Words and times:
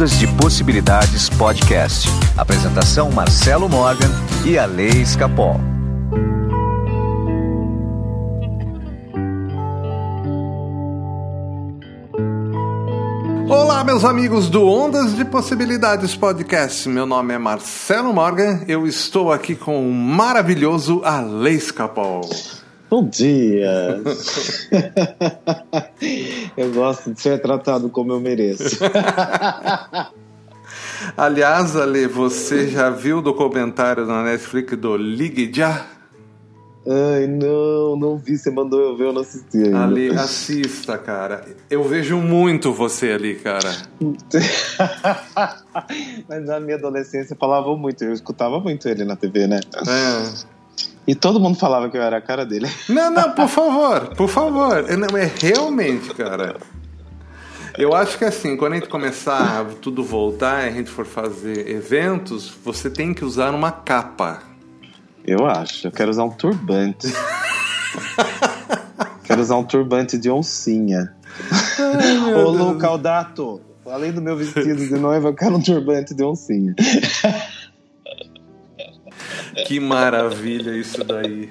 Ondas 0.00 0.18
de 0.18 0.26
Possibilidades 0.28 1.28
Podcast. 1.28 2.08
Apresentação 2.34 3.10
Marcelo 3.10 3.68
Morgan 3.68 4.08
e 4.46 4.56
a 4.56 4.64
Lei 4.64 4.88
Escapol. 4.88 5.60
Olá, 13.46 13.84
meus 13.84 14.02
amigos 14.02 14.48
do 14.48 14.66
Ondas 14.66 15.14
de 15.14 15.22
Possibilidades 15.26 16.16
Podcast. 16.16 16.88
Meu 16.88 17.04
nome 17.04 17.34
é 17.34 17.38
Marcelo 17.38 18.10
Morgan. 18.14 18.64
Eu 18.66 18.86
estou 18.86 19.30
aqui 19.30 19.54
com 19.54 19.86
o 19.86 19.92
maravilhoso 19.92 21.02
Alei 21.04 21.56
Escapol. 21.56 22.22
Bom 22.90 23.08
dia! 23.08 24.02
eu 26.56 26.72
gosto 26.72 27.14
de 27.14 27.20
ser 27.20 27.40
tratado 27.40 27.88
como 27.88 28.10
eu 28.12 28.18
mereço. 28.18 28.80
Aliás, 31.16 31.76
Ale, 31.76 32.08
você 32.08 32.66
já 32.66 32.90
viu 32.90 33.18
o 33.18 33.22
documentário 33.22 34.04
na 34.06 34.24
Netflix 34.24 34.76
do 34.76 34.96
Ligue 34.96 35.52
Já? 35.54 35.86
Ai, 36.86 37.26
não, 37.28 37.94
não 37.94 38.18
vi. 38.18 38.36
Você 38.36 38.50
mandou 38.50 38.80
eu 38.80 38.96
ver, 38.96 39.06
eu 39.06 39.12
não 39.12 39.20
assisti 39.20 39.58
ainda. 39.58 39.84
Ali, 39.84 40.10
assista, 40.10 40.98
cara. 40.98 41.44
Eu 41.68 41.84
vejo 41.84 42.16
muito 42.16 42.72
você 42.72 43.12
ali, 43.12 43.36
cara. 43.36 43.70
Mas 46.28 46.44
na 46.44 46.58
minha 46.58 46.76
adolescência 46.76 47.36
falava 47.38 47.76
muito, 47.76 48.02
eu 48.02 48.12
escutava 48.12 48.58
muito 48.58 48.88
ele 48.88 49.04
na 49.04 49.14
TV, 49.14 49.46
né? 49.46 49.60
É. 49.86 50.24
E 51.10 51.14
todo 51.16 51.40
mundo 51.40 51.58
falava 51.58 51.90
que 51.90 51.96
eu 51.96 52.02
era 52.02 52.18
a 52.18 52.20
cara 52.20 52.46
dele. 52.46 52.68
Não, 52.88 53.10
não, 53.10 53.32
por 53.32 53.48
favor, 53.48 54.14
por 54.14 54.28
favor. 54.28 54.86
Não, 54.96 55.18
é 55.18 55.28
realmente, 55.42 56.14
cara. 56.14 56.56
Eu 57.76 57.92
acho 57.96 58.16
que 58.16 58.24
assim, 58.24 58.56
quando 58.56 58.74
a 58.74 58.76
gente 58.76 58.88
começar 58.88 59.64
tudo 59.82 60.04
voltar 60.04 60.64
e 60.64 60.68
a 60.68 60.70
gente 60.70 60.88
for 60.88 61.04
fazer 61.04 61.68
eventos, 61.68 62.48
você 62.64 62.88
tem 62.88 63.12
que 63.12 63.24
usar 63.24 63.52
uma 63.52 63.72
capa. 63.72 64.40
Eu 65.26 65.46
acho. 65.46 65.88
Eu 65.88 65.90
quero 65.90 66.12
usar 66.12 66.22
um 66.22 66.30
turbante. 66.30 67.08
quero 69.24 69.40
usar 69.40 69.56
um 69.56 69.64
turbante 69.64 70.16
de 70.16 70.30
oncinha. 70.30 71.12
Ai, 71.76 72.34
Ô, 72.34 72.50
Lu 72.50 72.78
Caldato, 72.78 73.60
além 73.84 74.12
do 74.12 74.22
meu 74.22 74.36
vestido 74.36 74.86
de 74.86 74.94
noiva, 74.94 75.30
eu 75.30 75.34
quero 75.34 75.56
um 75.56 75.60
turbante 75.60 76.14
de 76.14 76.22
oncinha. 76.22 76.72
Que 79.66 79.80
maravilha 79.80 80.76
isso 80.76 81.02
daí. 81.04 81.48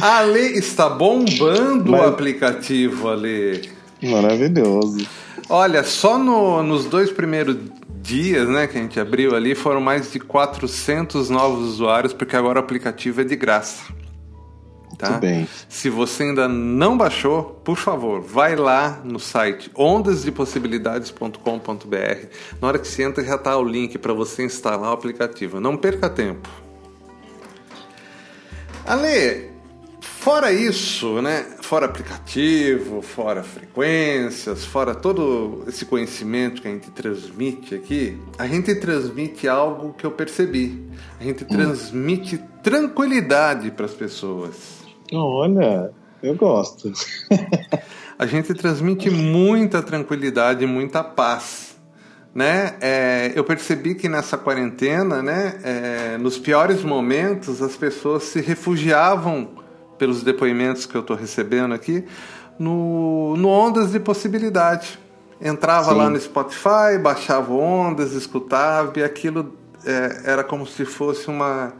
Ale, 0.00 0.58
está 0.58 0.88
bombando 0.88 1.92
Mas... 1.92 2.00
o 2.00 2.04
aplicativo, 2.04 3.08
Ale. 3.08 3.68
Maravilhoso. 4.02 5.06
Olha, 5.48 5.82
só 5.82 6.18
no, 6.18 6.62
nos 6.62 6.84
dois 6.84 7.10
primeiros 7.10 7.56
dias 8.00 8.48
né, 8.48 8.66
que 8.66 8.78
a 8.78 8.80
gente 8.80 8.98
abriu 9.00 9.34
ali 9.34 9.54
foram 9.54 9.80
mais 9.80 10.12
de 10.12 10.20
400 10.20 11.30
novos 11.30 11.68
usuários, 11.68 12.12
porque 12.12 12.36
agora 12.36 12.58
o 12.58 12.62
aplicativo 12.62 13.20
é 13.20 13.24
de 13.24 13.36
graça. 13.36 13.84
Tá? 14.96 15.10
Muito 15.10 15.20
bem. 15.20 15.46
Se 15.68 15.88
você 15.88 16.24
ainda 16.24 16.48
não 16.48 16.98
baixou, 16.98 17.60
por 17.64 17.76
favor, 17.76 18.20
vai 18.20 18.56
lá 18.56 19.00
no 19.04 19.20
site 19.20 19.70
ondasdepossibilidades.com.br. 19.74 22.26
Na 22.60 22.68
hora 22.68 22.78
que 22.78 22.88
você 22.88 23.04
entra, 23.04 23.24
já 23.24 23.36
está 23.36 23.56
o 23.56 23.62
link 23.62 23.96
para 23.96 24.12
você 24.12 24.44
instalar 24.44 24.90
o 24.90 24.94
aplicativo. 24.94 25.60
Não 25.60 25.76
perca 25.76 26.10
tempo. 26.10 26.48
Ale, 28.88 29.50
fora 30.00 30.50
isso, 30.50 31.20
né? 31.20 31.44
Fora 31.60 31.84
aplicativo, 31.84 33.02
fora 33.02 33.42
frequências, 33.42 34.64
fora 34.64 34.94
todo 34.94 35.62
esse 35.68 35.84
conhecimento 35.84 36.62
que 36.62 36.68
a 36.68 36.70
gente 36.70 36.90
transmite 36.92 37.74
aqui, 37.74 38.18
a 38.38 38.46
gente 38.46 38.74
transmite 38.76 39.46
algo 39.46 39.92
que 39.92 40.06
eu 40.06 40.10
percebi. 40.10 40.88
A 41.20 41.22
gente 41.22 41.44
hum. 41.44 41.48
transmite 41.48 42.38
tranquilidade 42.62 43.70
para 43.72 43.84
as 43.84 43.92
pessoas. 43.92 44.78
Olha, 45.12 45.90
eu 46.22 46.34
gosto. 46.34 46.90
a 48.18 48.24
gente 48.24 48.54
transmite 48.54 49.10
muita 49.10 49.82
tranquilidade, 49.82 50.64
muita 50.64 51.04
paz 51.04 51.67
né? 52.34 52.74
É, 52.80 53.32
eu 53.34 53.42
percebi 53.42 53.94
que 53.94 54.08
nessa 54.08 54.36
quarentena, 54.36 55.22
né, 55.22 55.58
é, 55.62 56.18
nos 56.18 56.38
piores 56.38 56.82
momentos, 56.82 57.62
as 57.62 57.76
pessoas 57.76 58.24
se 58.24 58.40
refugiavam 58.40 59.48
pelos 59.98 60.22
depoimentos 60.22 60.86
que 60.86 60.94
eu 60.94 61.00
estou 61.00 61.16
recebendo 61.16 61.74
aqui 61.74 62.04
no, 62.58 63.36
no 63.36 63.48
Ondas 63.48 63.92
de 63.92 64.00
Possibilidade. 64.00 64.98
Entrava 65.40 65.92
Sim. 65.92 65.98
lá 65.98 66.10
no 66.10 66.20
Spotify, 66.20 66.98
baixava 67.00 67.52
ondas, 67.52 68.12
escutava 68.12 68.98
e 68.98 69.04
aquilo 69.04 69.56
é, 69.84 70.32
era 70.32 70.42
como 70.42 70.66
se 70.66 70.84
fosse 70.84 71.28
uma, 71.28 71.72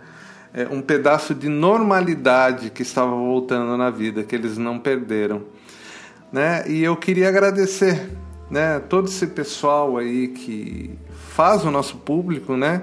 é, 0.54 0.66
um 0.70 0.80
pedaço 0.80 1.34
de 1.34 1.48
normalidade 1.48 2.70
que 2.70 2.82
estava 2.82 3.10
voltando 3.10 3.76
na 3.76 3.90
vida, 3.90 4.22
que 4.22 4.34
eles 4.34 4.56
não 4.56 4.78
perderam. 4.78 5.42
Né? 6.32 6.64
E 6.68 6.84
eu 6.84 6.96
queria 6.96 7.28
agradecer 7.28 8.10
né, 8.50 8.80
todo 8.80 9.08
esse 9.08 9.26
pessoal 9.26 9.96
aí 9.96 10.28
que 10.28 10.90
faz 11.30 11.64
o 11.64 11.70
nosso 11.70 11.96
público, 11.96 12.56
né, 12.56 12.82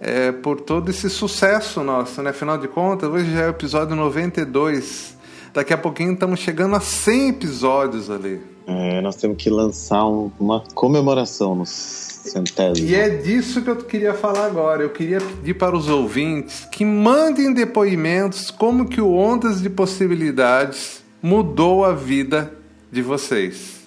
é, 0.00 0.32
por 0.32 0.60
todo 0.60 0.88
esse 0.88 1.10
sucesso 1.10 1.82
nosso, 1.82 2.22
né? 2.22 2.30
Afinal 2.30 2.56
de 2.56 2.66
contas, 2.66 3.10
hoje 3.10 3.32
já 3.32 3.42
é 3.42 3.46
o 3.46 3.50
episódio 3.50 3.94
92. 3.94 5.16
Daqui 5.52 5.74
a 5.74 5.78
pouquinho 5.78 6.14
estamos 6.14 6.40
chegando 6.40 6.74
a 6.76 6.80
100 6.80 7.28
episódios 7.28 8.08
ali. 8.08 8.40
É, 8.66 9.00
nós 9.00 9.16
temos 9.16 9.36
que 9.36 9.50
lançar 9.50 10.06
um, 10.06 10.30
uma 10.38 10.62
comemoração 10.74 11.54
no 11.56 11.66
centésimo. 11.66 12.88
E 12.88 12.94
é 12.94 13.08
disso 13.08 13.62
que 13.62 13.68
eu 13.68 13.76
queria 13.76 14.14
falar 14.14 14.46
agora. 14.46 14.82
Eu 14.82 14.90
queria 14.90 15.20
pedir 15.20 15.54
para 15.54 15.76
os 15.76 15.88
ouvintes 15.88 16.66
que 16.70 16.84
mandem 16.84 17.52
depoimentos 17.52 18.50
como 18.50 18.88
que 18.88 19.00
o 19.00 19.12
Ondas 19.12 19.60
de 19.60 19.68
Possibilidades 19.68 21.02
mudou 21.20 21.84
a 21.84 21.92
vida 21.92 22.54
de 22.92 23.02
vocês. 23.02 23.79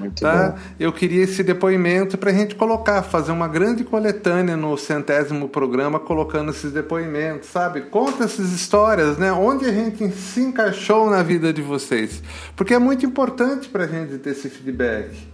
Muito 0.00 0.22
tá? 0.22 0.48
bom. 0.48 0.58
Eu 0.78 0.92
queria 0.92 1.22
esse 1.22 1.42
depoimento 1.42 2.16
para 2.16 2.30
a 2.30 2.34
gente 2.34 2.54
colocar, 2.54 3.02
fazer 3.02 3.32
uma 3.32 3.46
grande 3.46 3.84
coletânea 3.84 4.56
no 4.56 4.76
centésimo 4.78 5.48
programa, 5.48 6.00
colocando 6.00 6.50
esses 6.50 6.72
depoimentos, 6.72 7.50
sabe? 7.50 7.82
Conta 7.82 8.24
essas 8.24 8.50
histórias, 8.52 9.18
né? 9.18 9.30
Onde 9.30 9.66
a 9.66 9.72
gente 9.72 10.10
se 10.12 10.40
encaixou 10.40 11.10
na 11.10 11.22
vida 11.22 11.52
de 11.52 11.60
vocês. 11.60 12.22
Porque 12.56 12.72
é 12.72 12.78
muito 12.78 13.04
importante 13.04 13.68
para 13.68 13.84
a 13.84 13.86
gente 13.86 14.16
ter 14.18 14.30
esse 14.30 14.48
feedback. 14.48 15.28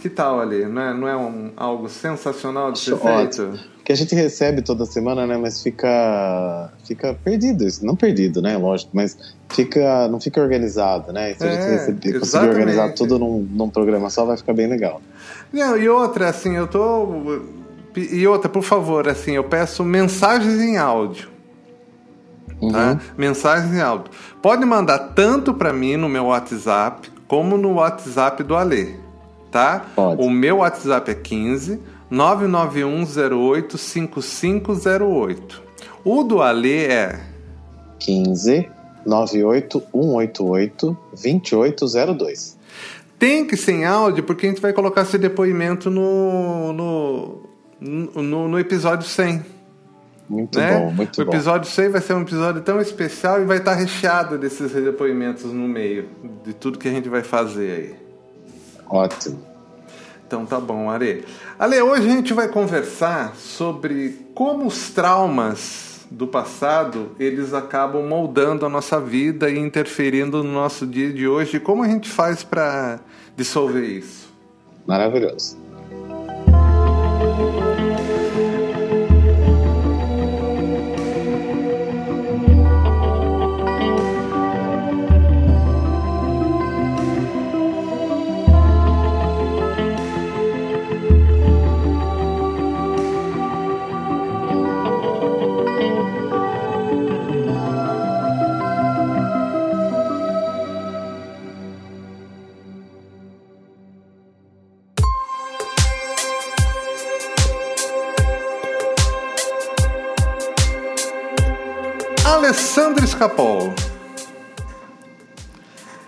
Que 0.00 0.08
tal 0.08 0.40
ali? 0.40 0.64
Não 0.64 0.82
é, 0.82 0.94
não 0.94 1.08
é 1.08 1.16
um, 1.16 1.52
algo 1.56 1.88
sensacional 1.88 2.72
de 2.72 2.78
ser 2.78 2.96
feito? 2.96 3.75
Que 3.86 3.92
a 3.92 3.96
gente 3.96 4.16
recebe 4.16 4.62
toda 4.62 4.84
semana, 4.84 5.28
né? 5.28 5.36
Mas 5.36 5.62
fica, 5.62 6.72
fica 6.82 7.14
perdido. 7.22 7.64
Não 7.82 7.94
perdido, 7.94 8.42
né? 8.42 8.56
Lógico, 8.56 8.90
mas 8.92 9.16
fica, 9.48 10.08
não 10.08 10.20
fica 10.20 10.40
organizado, 10.40 11.12
né? 11.12 11.34
Se 11.34 11.46
a 11.46 11.52
gente 11.52 11.62
é, 11.62 11.70
receber, 11.70 12.18
conseguir 12.18 12.48
organizar 12.48 12.92
tudo 12.94 13.16
num, 13.16 13.46
num 13.48 13.70
programa 13.70 14.10
só, 14.10 14.24
vai 14.24 14.36
ficar 14.36 14.54
bem 14.54 14.66
legal. 14.66 15.00
Não, 15.52 15.78
e 15.78 15.88
outra, 15.88 16.30
assim, 16.30 16.56
eu 16.56 16.66
tô. 16.66 17.40
E 17.96 18.26
outra, 18.26 18.48
por 18.48 18.64
favor, 18.64 19.08
assim, 19.08 19.36
eu 19.36 19.44
peço 19.44 19.84
mensagens 19.84 20.60
em 20.60 20.76
áudio. 20.76 21.28
Tá? 22.48 22.54
Uhum. 22.60 22.72
Tá? 22.72 23.00
Mensagens 23.16 23.72
em 23.72 23.80
áudio. 23.80 24.10
Pode 24.42 24.64
mandar 24.64 24.98
tanto 25.14 25.54
para 25.54 25.72
mim 25.72 25.96
no 25.96 26.08
meu 26.08 26.24
WhatsApp 26.24 27.08
como 27.28 27.56
no 27.56 27.74
WhatsApp 27.74 28.42
do 28.42 28.56
Alê 28.56 29.06
tá? 29.56 29.86
Pode. 29.94 30.22
O 30.22 30.28
meu 30.28 30.58
WhatsApp 30.58 31.10
é 31.10 31.14
15 31.14 31.80
99108 32.10 33.78
5508. 33.78 35.62
O 36.04 36.22
do 36.22 36.40
Ale 36.40 36.84
é 36.84 37.20
15 37.98 38.68
98188 39.04 40.96
2802. 41.10 42.56
Tem 43.18 43.46
que 43.46 43.56
ser 43.56 43.72
em 43.72 43.84
áudio 43.84 44.22
porque 44.24 44.46
a 44.46 44.48
gente 44.50 44.60
vai 44.60 44.72
colocar 44.72 45.02
esse 45.02 45.16
depoimento 45.16 45.90
no, 45.90 46.72
no, 46.72 47.42
no, 47.80 48.48
no 48.48 48.58
episódio 48.58 49.06
100. 49.08 49.56
Muito 50.28 50.58
né? 50.58 50.78
bom, 50.78 50.90
muito 50.92 51.24
bom. 51.24 51.30
O 51.30 51.34
episódio 51.34 51.70
100 51.70 51.88
vai 51.88 52.00
ser 52.00 52.14
um 52.14 52.22
episódio 52.22 52.60
tão 52.62 52.80
especial 52.80 53.40
e 53.40 53.44
vai 53.44 53.58
estar 53.58 53.74
recheado 53.74 54.36
desses 54.36 54.72
depoimentos 54.72 55.44
no 55.44 55.68
meio, 55.68 56.08
de 56.44 56.52
tudo 56.52 56.78
que 56.78 56.88
a 56.88 56.90
gente 56.90 57.08
vai 57.08 57.22
fazer 57.22 57.70
aí. 57.70 57.94
Ótimo. 58.88 59.55
Então 60.26 60.44
tá 60.44 60.58
bom, 60.58 60.90
Ale. 60.90 61.24
Ale, 61.58 61.80
hoje 61.80 62.08
a 62.08 62.12
gente 62.12 62.34
vai 62.34 62.48
conversar 62.48 63.36
sobre 63.36 64.26
como 64.34 64.66
os 64.66 64.90
traumas 64.90 66.06
do 66.10 66.26
passado 66.26 67.10
eles 67.18 67.52
acabam 67.52 68.06
moldando 68.06 68.64
a 68.64 68.68
nossa 68.68 69.00
vida 69.00 69.50
e 69.50 69.58
interferindo 69.58 70.42
no 70.42 70.52
nosso 70.52 70.86
dia 70.86 71.12
de 71.12 71.28
hoje. 71.28 71.60
Como 71.60 71.82
a 71.82 71.88
gente 71.88 72.08
faz 72.08 72.42
para 72.42 73.00
dissolver 73.36 73.84
isso? 73.84 74.28
Maravilhoso. 74.86 75.65
Escapol. 113.16 113.72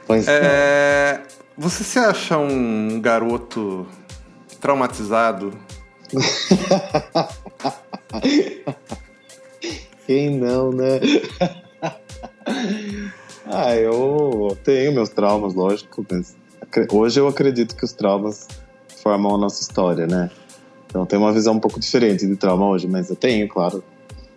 Pois 0.06 0.28
é. 0.28 1.22
Você 1.56 1.82
se 1.82 1.98
acha 1.98 2.36
um 2.36 3.00
garoto 3.00 3.86
traumatizado? 4.60 5.54
Quem 10.06 10.36
não, 10.36 10.70
né? 10.70 11.00
ah, 13.46 13.74
eu 13.74 14.54
tenho 14.62 14.92
meus 14.92 15.08
traumas, 15.08 15.54
lógico, 15.54 16.04
mas 16.10 16.36
hoje 16.92 17.20
eu 17.20 17.26
acredito 17.26 17.74
que 17.74 17.86
os 17.86 17.94
traumas 17.94 18.46
formam 19.02 19.34
a 19.34 19.38
nossa 19.38 19.62
história, 19.62 20.06
né? 20.06 20.30
Então 20.86 21.06
tem 21.06 21.18
uma 21.18 21.32
visão 21.32 21.54
um 21.54 21.60
pouco 21.60 21.80
diferente 21.80 22.26
de 22.26 22.36
trauma 22.36 22.68
hoje, 22.68 22.86
mas 22.86 23.08
eu 23.08 23.16
tenho, 23.16 23.48
claro. 23.48 23.82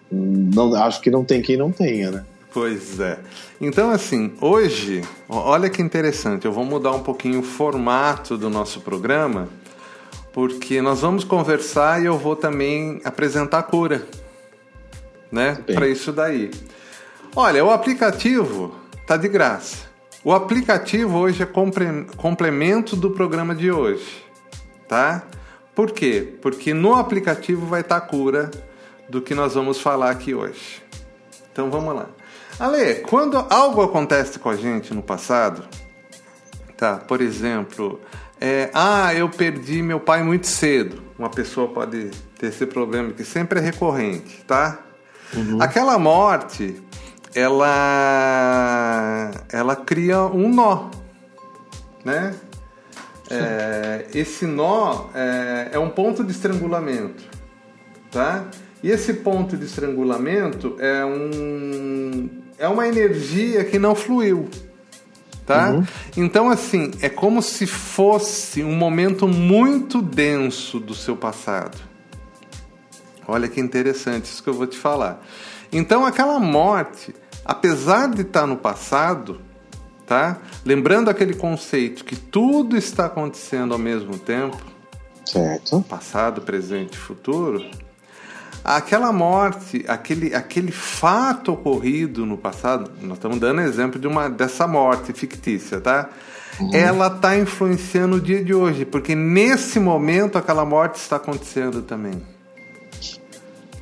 Não, 0.10 0.74
acho 0.76 1.02
que 1.02 1.12
não 1.12 1.26
tem 1.26 1.42
quem 1.42 1.58
não 1.58 1.70
tenha, 1.70 2.12
né? 2.12 2.26
Pois 2.54 3.00
é. 3.00 3.18
Então, 3.62 3.92
assim, 3.92 4.34
hoje, 4.42 5.02
olha 5.30 5.70
que 5.70 5.82
interessante, 5.82 6.46
eu 6.46 6.52
vou 6.52 6.66
mudar 6.66 6.92
um 6.92 7.02
pouquinho 7.02 7.40
o 7.40 7.44
formato 7.44 8.38
do 8.38 8.50
nosso 8.50 8.82
programa, 8.82 9.48
porque 10.34 10.82
nós 10.82 11.00
vamos 11.00 11.24
conversar 11.24 12.02
e 12.02 12.06
eu 12.06 12.18
vou 12.18 12.36
também 12.36 13.00
apresentar 13.06 13.60
a 13.60 13.64
cura, 13.64 14.06
né? 15.32 15.64
Para 15.74 15.88
isso 15.88 16.12
daí. 16.12 16.52
Olha, 17.34 17.64
o 17.64 17.70
aplicativo 17.70 18.76
tá 19.08 19.16
de 19.16 19.30
graça. 19.30 19.90
O 20.22 20.34
aplicativo 20.34 21.18
hoje 21.18 21.42
é 21.42 21.48
complemento 22.18 22.96
do 22.98 23.12
programa 23.12 23.56
de 23.56 23.72
hoje, 23.72 24.26
tá? 24.90 25.24
Por 25.74 25.92
quê? 25.92 26.36
Porque 26.42 26.74
no 26.74 26.96
aplicativo 26.96 27.66
vai 27.66 27.80
estar 27.80 28.02
tá 28.02 28.06
a 28.06 28.08
cura 28.08 28.52
do 29.10 29.22
que 29.22 29.34
nós 29.34 29.56
vamos 29.56 29.80
falar 29.80 30.12
aqui 30.12 30.36
hoje. 30.36 30.84
Então 31.52 31.72
vamos 31.72 31.96
lá. 31.96 32.10
Ale, 32.62 32.96
quando 33.10 33.44
algo 33.50 33.82
acontece 33.82 34.38
com 34.38 34.48
a 34.48 34.56
gente 34.56 34.94
no 34.94 35.02
passado, 35.02 35.64
tá? 36.78 36.98
Por 36.98 37.20
exemplo, 37.20 38.00
é, 38.40 38.70
ah, 38.72 39.12
eu 39.16 39.28
perdi 39.30 39.82
meu 39.82 40.00
pai 40.00 40.22
muito 40.22 40.46
cedo. 40.46 41.02
Uma 41.18 41.32
pessoa 41.32 41.68
pode 41.70 42.12
ter 42.38 42.50
esse 42.50 42.68
problema 42.68 43.14
que 43.14 43.24
sempre 43.24 43.58
é 43.58 43.64
recorrente, 43.64 44.44
tá? 44.46 44.78
Uhum. 45.34 45.60
Aquela 45.60 45.98
morte, 45.98 46.80
ela, 47.34 47.72
ela 49.52 49.76
cria 49.76 50.22
um 50.22 50.48
nó, 50.48 50.92
né? 52.06 52.36
É, 53.28 54.06
esse 54.14 54.46
nó 54.46 55.10
é, 55.16 55.70
é 55.72 55.80
um 55.80 55.90
ponto 55.90 56.24
de 56.24 56.32
estrangulamento, 56.32 57.24
tá? 58.12 58.46
E 58.84 58.92
esse 58.92 59.16
ponto 59.16 59.58
de 59.58 59.66
estrangulamento 59.66 60.76
é 60.80 61.04
um 61.04 62.41
é 62.62 62.68
uma 62.68 62.88
energia 62.88 63.66
que 63.66 63.80
não 63.80 63.96
fluiu. 63.96 64.48
Tá? 65.48 65.72
Uhum. 65.72 65.84
Então, 66.16 66.48
assim, 66.48 66.92
é 67.02 67.10
como 67.10 67.42
se 67.42 67.66
fosse 67.66 68.64
um 68.64 68.76
momento 68.76 69.28
muito 69.28 70.00
denso 70.00 70.80
do 70.80 70.94
seu 70.94 71.18
passado. 71.18 71.76
Olha 73.28 73.48
que 73.48 73.60
interessante 73.60 74.26
isso 74.26 74.44
que 74.44 74.50
eu 74.50 74.54
vou 74.54 74.68
te 74.68 74.78
falar. 74.78 75.26
Então, 75.74 76.06
aquela 76.06 76.40
morte, 76.40 77.16
apesar 77.44 78.08
de 78.10 78.22
estar 78.22 78.46
no 78.46 78.58
passado, 78.58 79.42
tá? 80.06 80.38
Lembrando 80.64 81.10
aquele 81.10 81.34
conceito 81.34 82.06
que 82.06 82.16
tudo 82.16 82.78
está 82.78 83.08
acontecendo 83.08 83.74
ao 83.74 83.80
mesmo 83.80 84.20
tempo, 84.20 84.62
certo? 85.26 85.82
Passado, 85.82 86.42
presente 86.42 86.94
e 86.94 86.98
futuro 86.98 87.66
aquela 88.64 89.12
morte, 89.12 89.84
aquele, 89.88 90.34
aquele 90.34 90.72
fato 90.72 91.52
ocorrido 91.54 92.26
no 92.26 92.38
passado, 92.38 92.92
nós 93.02 93.18
estamos 93.18 93.40
dando 93.40 93.62
exemplo 93.62 94.00
de 94.00 94.08
uma 94.08 94.30
dessa 94.30 94.68
morte 94.68 95.14
fictícia, 95.14 95.80
tá? 95.80 96.10
Uhum. 96.60 96.70
Ela 96.74 97.08
está 97.08 97.38
influenciando 97.38 98.18
o 98.18 98.22
dia 98.22 98.44
de 98.44 98.54
hoje, 98.54 98.86
porque 98.86 99.16
nesse 99.16 99.80
momento 99.80 100.38
aquela 100.38 100.66
morte 100.66 100.96
está 100.96 101.16
acontecendo 101.16 101.82
também, 101.82 102.22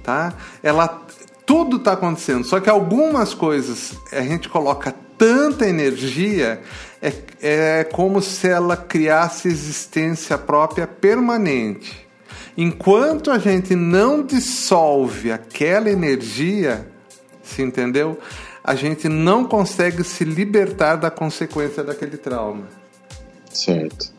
tá? 0.03 0.33
Ela 0.63 1.05
tudo 1.45 1.77
está 1.77 1.93
acontecendo, 1.93 2.45
só 2.45 2.59
que 2.59 2.69
algumas 2.69 3.33
coisas 3.33 3.97
a 4.11 4.21
gente 4.21 4.47
coloca 4.47 4.93
tanta 5.17 5.67
energia 5.67 6.61
é, 7.01 7.13
é 7.41 7.83
como 7.83 8.21
se 8.21 8.47
ela 8.47 8.77
criasse 8.77 9.47
existência 9.47 10.37
própria 10.37 10.87
permanente. 10.87 12.08
Enquanto 12.57 13.31
a 13.31 13.37
gente 13.37 13.75
não 13.75 14.23
dissolve 14.23 15.31
aquela 15.31 15.89
energia, 15.89 16.87
se 17.41 17.61
entendeu? 17.61 18.17
A 18.63 18.75
gente 18.75 19.07
não 19.07 19.45
consegue 19.45 20.03
se 20.03 20.23
libertar 20.23 20.95
da 20.95 21.09
consequência 21.09 21.83
daquele 21.83 22.17
trauma. 22.17 22.67
Certo. 23.51 24.13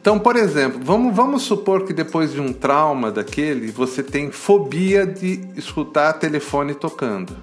Então, 0.00 0.18
por 0.20 0.36
exemplo, 0.36 0.80
vamos, 0.82 1.14
vamos 1.16 1.42
supor 1.42 1.84
que 1.84 1.92
depois 1.92 2.32
de 2.32 2.40
um 2.40 2.52
trauma 2.52 3.10
daquele, 3.10 3.72
você 3.72 4.04
tem 4.04 4.30
fobia 4.30 5.04
de 5.04 5.40
escutar 5.56 6.12
telefone 6.12 6.74
tocando. 6.74 7.36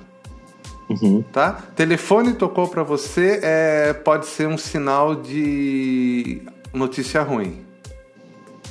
Uhum. 0.90 1.24
Tá? 1.24 1.52
Telefone 1.76 2.34
tocou 2.34 2.68
para 2.68 2.84
você, 2.84 3.40
é, 3.44 3.94
pode 3.94 4.28
ser 4.28 4.48
um 4.48 4.58
sinal 4.58 5.16
de 5.16 6.42
notícia 6.74 7.22
ruim. 7.22 7.66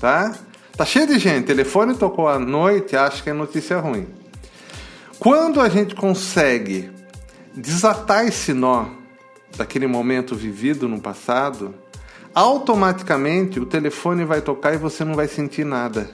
Tá? 0.01 0.35
Tá 0.83 0.87
cheio 0.87 1.07
de 1.07 1.17
gente. 1.17 1.45
Telefone 1.45 1.95
tocou 1.95 2.27
à 2.27 2.41
noite, 2.41 2.97
acho 2.97 3.23
que 3.23 3.31
é 3.31 3.33
notícia 3.33 3.79
ruim. 3.79 4.09
Quando 5.17 5.61
a 5.61 5.69
gente 5.69 5.95
consegue 5.95 6.91
desatar 7.55 8.27
esse 8.27 8.53
nó 8.53 8.87
daquele 9.57 9.87
momento 9.87 10.35
vivido 10.35 10.89
no 10.89 11.01
passado, 11.01 11.73
automaticamente 12.35 13.61
o 13.61 13.65
telefone 13.65 14.25
vai 14.25 14.41
tocar 14.41 14.75
e 14.75 14.77
você 14.77 15.05
não 15.05 15.15
vai 15.15 15.29
sentir 15.29 15.65
nada. 15.65 16.11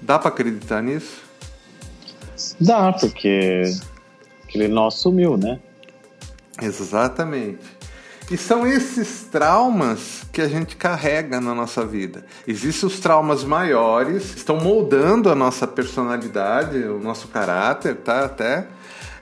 Dá 0.00 0.20
para 0.20 0.28
acreditar 0.28 0.80
nisso? 0.80 1.20
Dá, 2.60 2.92
porque 2.92 3.62
aquele 4.44 4.68
nó 4.68 4.88
sumiu, 4.88 5.36
né? 5.36 5.58
Exatamente. 6.62 7.79
E 8.30 8.36
são 8.36 8.64
esses 8.64 9.24
traumas 9.24 10.22
que 10.32 10.40
a 10.40 10.46
gente 10.46 10.76
carrega 10.76 11.40
na 11.40 11.52
nossa 11.52 11.84
vida. 11.84 12.24
Existem 12.46 12.88
os 12.88 13.00
traumas 13.00 13.42
maiores, 13.42 14.36
estão 14.36 14.56
moldando 14.56 15.28
a 15.30 15.34
nossa 15.34 15.66
personalidade, 15.66 16.78
o 16.78 17.00
nosso 17.00 17.26
caráter, 17.26 17.96
tá? 17.96 18.24
Até. 18.24 18.68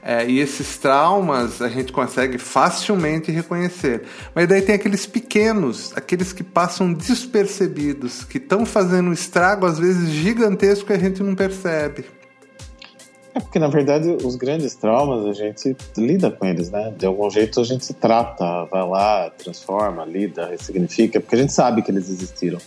É, 0.03 0.29
e 0.29 0.39
esses 0.39 0.77
traumas 0.77 1.63
a 1.63 1.69
gente 1.69 1.91
consegue 1.91 2.37
facilmente 2.37 3.33
reconhecer. 3.33 4.03
Mas 4.35 4.47
daí 4.47 4.61
tem 4.61 4.75
aqueles 4.75 5.07
pequenos, 5.07 5.91
aqueles 5.97 6.33
que 6.33 6.45
passam 6.45 6.93
despercebidos, 6.93 8.25
que 8.25 8.37
estão 8.37 8.67
fazendo 8.67 9.09
um 9.09 9.13
estrago 9.13 9.65
às 9.65 9.79
vezes 9.79 10.11
gigantesco 10.11 10.87
que 10.87 10.93
a 10.93 10.99
gente 10.99 11.23
não 11.23 11.35
percebe. 11.35 12.18
É 13.39 13.41
porque, 13.41 13.61
na 13.61 13.69
verdade, 13.69 14.17
os 14.25 14.35
grandes 14.35 14.75
traumas 14.75 15.25
a 15.25 15.33
gente 15.33 15.77
lida 15.97 16.29
com 16.29 16.45
eles, 16.45 16.73
né? 16.73 16.93
De 16.99 17.07
algum 17.07 17.31
jeito 17.31 17.61
a 17.61 17.65
gente 17.65 17.87
se 17.87 17.95
trata, 17.95 18.65
vai 18.65 18.85
lá, 18.85 19.31
transforma, 19.31 20.05
lida, 20.05 20.47
ressignifica, 20.47 21.21
porque 21.21 21.37
a 21.37 21.39
gente 21.39 21.53
sabe 21.53 21.81
que 21.83 21.91
eles 21.93 22.11
existiram. 22.11 22.59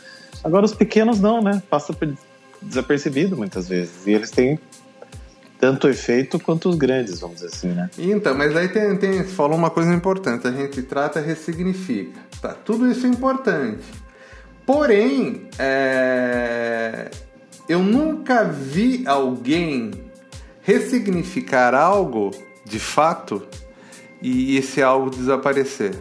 Agora, 0.42 0.64
os 0.64 0.74
pequenos 0.74 1.20
não, 1.20 1.42
né? 1.42 1.62
Passa 1.70 1.94
desapercebido 2.62 3.36
muitas 3.36 3.68
vezes. 3.68 4.08
E 4.08 4.12
eles 4.12 4.32
têm 4.32 4.58
tanto 5.60 5.90
efeito 5.90 6.40
quanto 6.40 6.70
os 6.70 6.76
grandes, 6.76 7.20
vamos 7.20 7.42
dizer 7.42 7.48
assim, 7.48 7.68
né? 7.68 7.90
Então, 7.98 8.34
mas 8.34 8.56
aí 8.56 8.70
tem, 8.70 8.96
tem, 8.96 9.18
você 9.18 9.26
falou 9.26 9.58
uma 9.58 9.70
coisa 9.70 9.94
importante, 9.94 10.48
a 10.48 10.52
gente 10.52 10.82
trata 10.84 11.20
ressignifica. 11.20 12.18
Tá, 12.42 12.54
tudo 12.54 12.90
isso 12.90 13.06
é 13.06 13.10
importante. 13.10 13.84
Porém, 14.66 15.50
é... 15.60 17.12
eu 17.68 17.80
nunca 17.80 18.46
vi 18.46 19.04
alguém 19.06 20.11
ressignificar 20.62 21.74
algo 21.74 22.32
de 22.64 22.80
fato 22.80 23.46
e 24.22 24.56
esse 24.58 24.82
algo 24.82 25.10
desaparecer. 25.10 25.96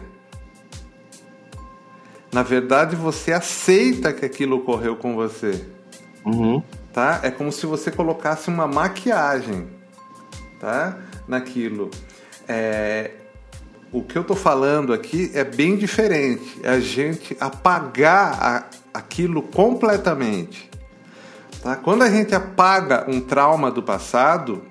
Na 2.31 2.43
verdade, 2.43 2.95
você 2.95 3.33
aceita 3.33 4.13
que 4.13 4.25
aquilo 4.25 4.57
ocorreu 4.57 4.95
com 4.95 5.15
você. 5.15 5.65
Uhum. 6.25 6.63
Tá? 6.93 7.19
É 7.23 7.31
como 7.31 7.51
se 7.51 7.65
você 7.65 7.91
colocasse 7.91 8.49
uma 8.49 8.67
maquiagem 8.67 9.67
tá? 10.59 10.97
naquilo. 11.27 11.89
É... 12.47 13.11
O 13.91 14.01
que 14.01 14.17
eu 14.17 14.21
estou 14.21 14.37
falando 14.37 14.93
aqui 14.93 15.29
é 15.33 15.43
bem 15.43 15.75
diferente. 15.75 16.59
É 16.63 16.69
a 16.69 16.79
gente 16.79 17.35
apagar 17.39 18.41
a... 18.41 18.65
aquilo 18.93 19.41
completamente. 19.41 20.70
Tá? 21.61 21.75
Quando 21.75 22.01
a 22.03 22.09
gente 22.09 22.33
apaga 22.33 23.05
um 23.07 23.21
trauma 23.21 23.69
do 23.69 23.83
passado, 23.83 24.63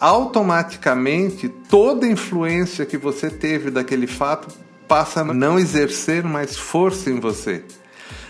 automaticamente 0.00 1.48
toda 1.48 2.06
influência 2.06 2.84
que 2.84 2.96
você 2.96 3.30
teve 3.30 3.70
daquele 3.70 4.06
fato 4.06 4.48
passa 4.86 5.20
a 5.20 5.24
não 5.24 5.58
exercer 5.58 6.24
mais 6.24 6.56
força 6.56 7.10
em 7.10 7.20
você. 7.20 7.62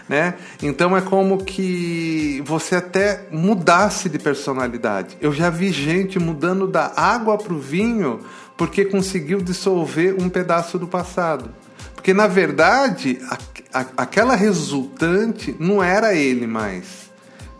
Né? 0.08 0.34
Então 0.62 0.96
é 0.96 1.02
como 1.02 1.44
que 1.44 2.42
você 2.46 2.76
até 2.76 3.26
mudasse 3.30 4.08
de 4.08 4.18
personalidade. 4.18 5.16
Eu 5.20 5.32
já 5.32 5.50
vi 5.50 5.70
gente 5.70 6.18
mudando 6.18 6.66
da 6.66 6.92
água 6.96 7.36
para 7.36 7.52
o 7.52 7.58
vinho 7.58 8.20
porque 8.56 8.86
conseguiu 8.86 9.40
dissolver 9.40 10.16
um 10.18 10.28
pedaço 10.28 10.78
do 10.78 10.88
passado. 10.88 11.54
Porque 11.94 12.14
na 12.14 12.26
verdade, 12.26 13.20
a, 13.30 13.80
a, 13.80 13.86
aquela 13.98 14.34
resultante 14.34 15.54
não 15.60 15.82
era 15.82 16.14
ele 16.14 16.46
mais. 16.46 17.07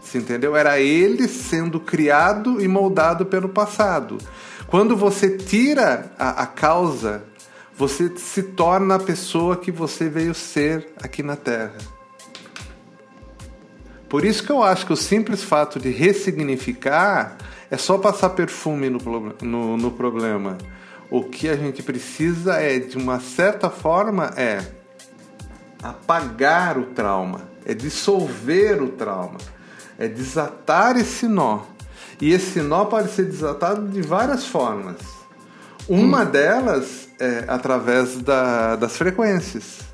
Você 0.08 0.16
entendeu? 0.16 0.56
Era 0.56 0.80
ele 0.80 1.28
sendo 1.28 1.78
criado 1.78 2.62
e 2.62 2.66
moldado 2.66 3.26
pelo 3.26 3.50
passado. 3.50 4.16
Quando 4.66 4.96
você 4.96 5.36
tira 5.36 6.10
a, 6.18 6.44
a 6.44 6.46
causa, 6.46 7.24
você 7.76 8.10
se 8.16 8.42
torna 8.42 8.94
a 8.94 8.98
pessoa 8.98 9.54
que 9.54 9.70
você 9.70 10.08
veio 10.08 10.34
ser 10.34 10.94
aqui 11.02 11.22
na 11.22 11.36
Terra. 11.36 11.76
Por 14.08 14.24
isso 14.24 14.42
que 14.42 14.50
eu 14.50 14.62
acho 14.62 14.86
que 14.86 14.92
o 14.94 14.96
simples 14.96 15.42
fato 15.42 15.78
de 15.78 15.90
ressignificar 15.90 17.36
é 17.70 17.76
só 17.76 17.98
passar 17.98 18.30
perfume 18.30 18.88
no, 18.88 18.98
no, 19.42 19.76
no 19.76 19.90
problema. 19.90 20.56
O 21.10 21.22
que 21.22 21.50
a 21.50 21.56
gente 21.56 21.82
precisa 21.82 22.54
é, 22.54 22.78
de 22.78 22.96
uma 22.96 23.20
certa 23.20 23.68
forma, 23.68 24.32
é 24.38 24.64
apagar 25.82 26.78
o 26.78 26.86
trauma, 26.86 27.42
é 27.66 27.74
dissolver 27.74 28.82
o 28.82 28.88
trauma, 28.88 29.36
é 29.98 30.08
desatar 30.08 30.96
esse 30.96 31.26
nó. 31.26 31.62
E 32.20 32.32
esse 32.32 32.60
nó 32.60 32.84
pode 32.84 33.10
ser 33.10 33.24
desatado 33.24 33.88
de 33.88 34.00
várias 34.00 34.46
formas. 34.46 34.96
Uma 35.88 36.22
hum. 36.22 36.30
delas 36.30 37.08
é 37.18 37.44
através 37.48 38.20
da, 38.20 38.76
das 38.76 38.96
frequências 38.96 39.88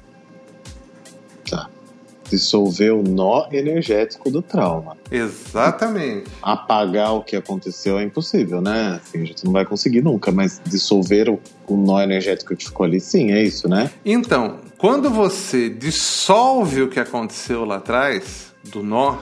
dissolver 2.34 2.92
o 2.92 3.02
nó 3.02 3.46
energético 3.52 4.30
do 4.30 4.42
trauma. 4.42 4.96
Exatamente. 5.10 6.30
Apagar 6.42 7.14
o 7.14 7.22
que 7.22 7.36
aconteceu 7.36 7.98
é 7.98 8.04
impossível, 8.04 8.60
né? 8.60 9.00
Assim, 9.02 9.22
a 9.22 9.24
gente 9.24 9.44
não 9.44 9.52
vai 9.52 9.64
conseguir 9.64 10.02
nunca, 10.02 10.32
mas 10.32 10.60
dissolver 10.64 11.28
o, 11.30 11.40
o 11.66 11.76
nó 11.76 12.00
energético 12.00 12.56
que 12.56 12.64
ficou 12.64 12.84
ali, 12.84 13.00
sim, 13.00 13.32
é 13.32 13.42
isso, 13.42 13.68
né? 13.68 13.90
Então, 14.04 14.58
quando 14.76 15.10
você 15.10 15.68
dissolve 15.68 16.82
o 16.82 16.88
que 16.88 16.98
aconteceu 16.98 17.64
lá 17.64 17.76
atrás, 17.76 18.52
do 18.64 18.82
nó, 18.82 19.16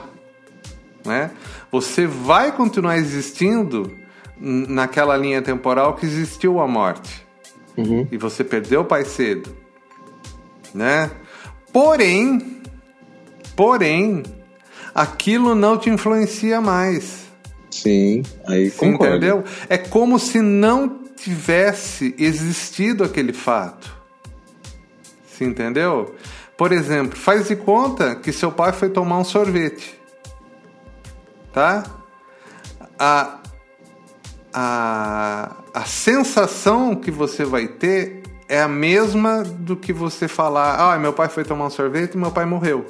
né? 1.05 1.31
Você 1.71 2.07
vai 2.07 2.51
continuar 2.51 2.97
existindo 2.97 3.91
naquela 4.39 5.15
linha 5.17 5.41
temporal 5.41 5.95
que 5.95 6.05
existiu 6.05 6.59
a 6.59 6.67
morte. 6.67 7.25
Uhum. 7.77 8.07
E 8.11 8.17
você 8.17 8.43
perdeu 8.43 8.81
o 8.81 8.85
pai 8.85 9.03
cedo, 9.03 9.55
né? 10.73 11.09
Porém, 11.71 12.61
Porém, 13.55 14.23
aquilo 14.93 15.53
não 15.53 15.77
te 15.77 15.89
influencia 15.89 16.59
mais. 16.59 17.23
Sim, 17.69 18.23
aí 18.47 18.71
concordo. 18.71 19.15
Entendeu? 19.15 19.43
É 19.69 19.77
como 19.77 20.19
se 20.19 20.41
não 20.41 21.03
tivesse 21.15 22.15
existido 22.17 23.03
aquele 23.03 23.33
fato. 23.33 23.95
Você 25.25 25.45
entendeu? 25.45 26.15
Por 26.57 26.71
exemplo, 26.71 27.17
faz 27.17 27.47
de 27.47 27.55
conta 27.55 28.15
que 28.15 28.31
seu 28.31 28.51
pai 28.51 28.71
foi 28.71 28.89
tomar 28.89 29.19
um 29.19 29.23
sorvete. 29.23 29.99
Tá? 31.53 31.83
A, 32.97 33.37
a, 34.51 35.51
a 35.73 35.85
sensação 35.85 36.95
que 36.95 37.11
você 37.11 37.45
vai 37.45 37.67
ter 37.67 38.23
é 38.49 38.59
a 38.59 38.67
mesma 38.67 39.43
do 39.43 39.75
que 39.75 39.93
você 39.93 40.27
falar: 40.27 40.93
ah, 40.93 40.97
meu 40.97 41.13
pai 41.13 41.29
foi 41.29 41.43
tomar 41.43 41.67
um 41.67 41.69
sorvete 41.69 42.15
e 42.15 42.17
meu 42.17 42.31
pai 42.31 42.45
morreu. 42.45 42.85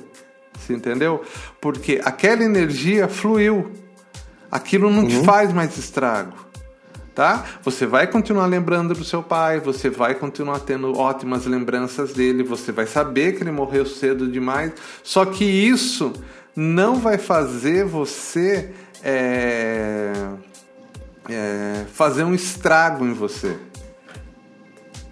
Você 0.57 0.73
entendeu? 0.73 1.21
Porque 1.59 1.99
aquela 2.03 2.43
energia 2.43 3.07
fluiu. 3.07 3.71
Aquilo 4.49 4.89
não 4.89 5.03
uhum. 5.03 5.07
te 5.07 5.23
faz 5.23 5.51
mais 5.51 5.77
estrago. 5.77 6.33
Tá? 7.13 7.45
Você 7.61 7.85
vai 7.85 8.07
continuar 8.07 8.47
lembrando 8.47 8.95
do 8.95 9.03
seu 9.03 9.21
pai, 9.21 9.59
você 9.59 9.87
vai 9.87 10.15
continuar 10.15 10.59
tendo 10.59 10.97
ótimas 10.97 11.45
lembranças 11.45 12.11
dele, 12.13 12.43
você 12.43 12.71
vai 12.71 12.87
saber 12.87 13.33
que 13.33 13.43
ele 13.43 13.51
morreu 13.51 13.85
cedo 13.85 14.27
demais. 14.27 14.73
Só 15.03 15.23
que 15.25 15.45
isso 15.45 16.13
não 16.55 16.95
vai 16.95 17.17
fazer 17.17 17.85
você 17.85 18.71
é, 19.03 20.13
é, 21.29 21.85
fazer 21.91 22.23
um 22.23 22.33
estrago 22.33 23.05
em 23.05 23.13
você. 23.13 23.57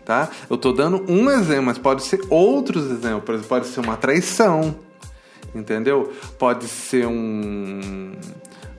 Tá? 0.06 0.30
Eu 0.50 0.56
estou 0.56 0.74
dando 0.74 1.06
um 1.10 1.30
exemplo, 1.30 1.64
mas 1.64 1.78
pode 1.78 2.04
ser 2.04 2.22
outros 2.30 2.90
exemplos. 2.92 3.24
Por 3.24 3.36
exemplo, 3.36 3.50
pode 3.50 3.68
ser 3.68 3.80
uma 3.80 3.98
traição 3.98 4.76
entendeu? 5.56 6.12
Pode 6.38 6.68
ser 6.68 7.08
um. 7.08 8.14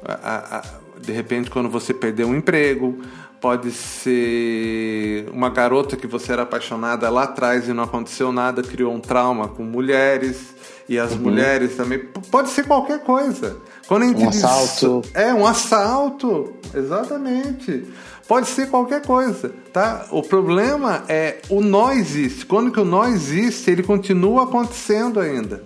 A, 0.04 0.58
a, 0.58 0.64
de 1.00 1.12
repente, 1.12 1.50
quando 1.50 1.68
você 1.68 1.92
perdeu 1.92 2.28
um 2.28 2.34
emprego, 2.34 3.00
pode 3.42 3.72
ser 3.72 5.28
uma 5.32 5.50
garota 5.50 5.96
que 5.96 6.06
você 6.06 6.32
era 6.32 6.42
apaixonada 6.42 7.10
lá 7.10 7.24
atrás 7.24 7.68
e 7.68 7.72
não 7.72 7.82
aconteceu 7.82 8.30
nada, 8.30 8.62
criou 8.62 8.94
um 8.94 9.00
trauma 9.00 9.48
com 9.48 9.64
mulheres 9.64 10.54
e 10.88 10.96
as 10.96 11.10
uhum. 11.10 11.18
mulheres 11.18 11.76
também. 11.76 11.98
Pode 12.30 12.50
ser 12.50 12.64
qualquer 12.64 13.00
coisa. 13.00 13.56
Quando 13.88 14.04
a 14.04 14.06
gente 14.06 14.24
um 14.24 14.30
diz, 14.30 14.44
assalto. 14.44 15.02
É, 15.12 15.34
um 15.34 15.44
assalto, 15.44 16.54
exatamente. 16.72 17.84
Pode 18.28 18.46
ser 18.46 18.70
qualquer 18.70 19.04
coisa, 19.04 19.52
tá? 19.72 20.06
O 20.12 20.22
problema 20.22 21.02
é 21.08 21.38
o 21.50 21.60
nó 21.60 21.90
existe. 21.90 22.46
Quando 22.46 22.70
que 22.70 22.78
o 22.78 22.84
nó 22.84 23.08
existe, 23.08 23.72
ele 23.72 23.82
continua 23.82 24.44
acontecendo 24.44 25.18
ainda 25.18 25.64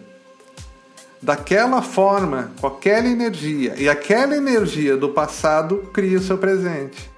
daquela 1.20 1.82
forma, 1.82 2.52
com 2.58 2.68
aquela 2.68 3.06
energia. 3.06 3.74
E 3.76 3.88
aquela 3.88 4.34
energia 4.34 4.96
do 4.96 5.10
passado 5.10 5.90
cria 5.92 6.18
o 6.18 6.22
seu 6.22 6.38
presente. 6.38 7.15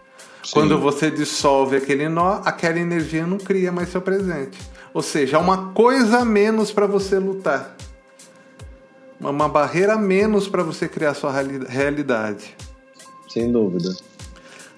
Sim. 0.48 0.54
Quando 0.54 0.78
você 0.78 1.10
dissolve 1.10 1.76
aquele 1.76 2.08
nó, 2.08 2.40
aquela 2.42 2.78
energia 2.78 3.26
não 3.26 3.36
cria 3.36 3.70
mais 3.70 3.90
seu 3.90 4.00
presente. 4.00 4.58
Ou 4.94 5.02
seja, 5.02 5.36
é 5.36 5.38
uma 5.38 5.72
coisa 5.72 6.20
a 6.20 6.24
menos 6.24 6.72
para 6.72 6.86
você 6.86 7.18
lutar. 7.18 7.76
Uma 9.20 9.46
barreira 9.46 9.92
a 9.92 9.98
menos 9.98 10.48
para 10.48 10.62
você 10.62 10.88
criar 10.88 11.12
sua 11.12 11.30
realidade. 11.68 12.56
Sem 13.28 13.52
dúvida. 13.52 13.94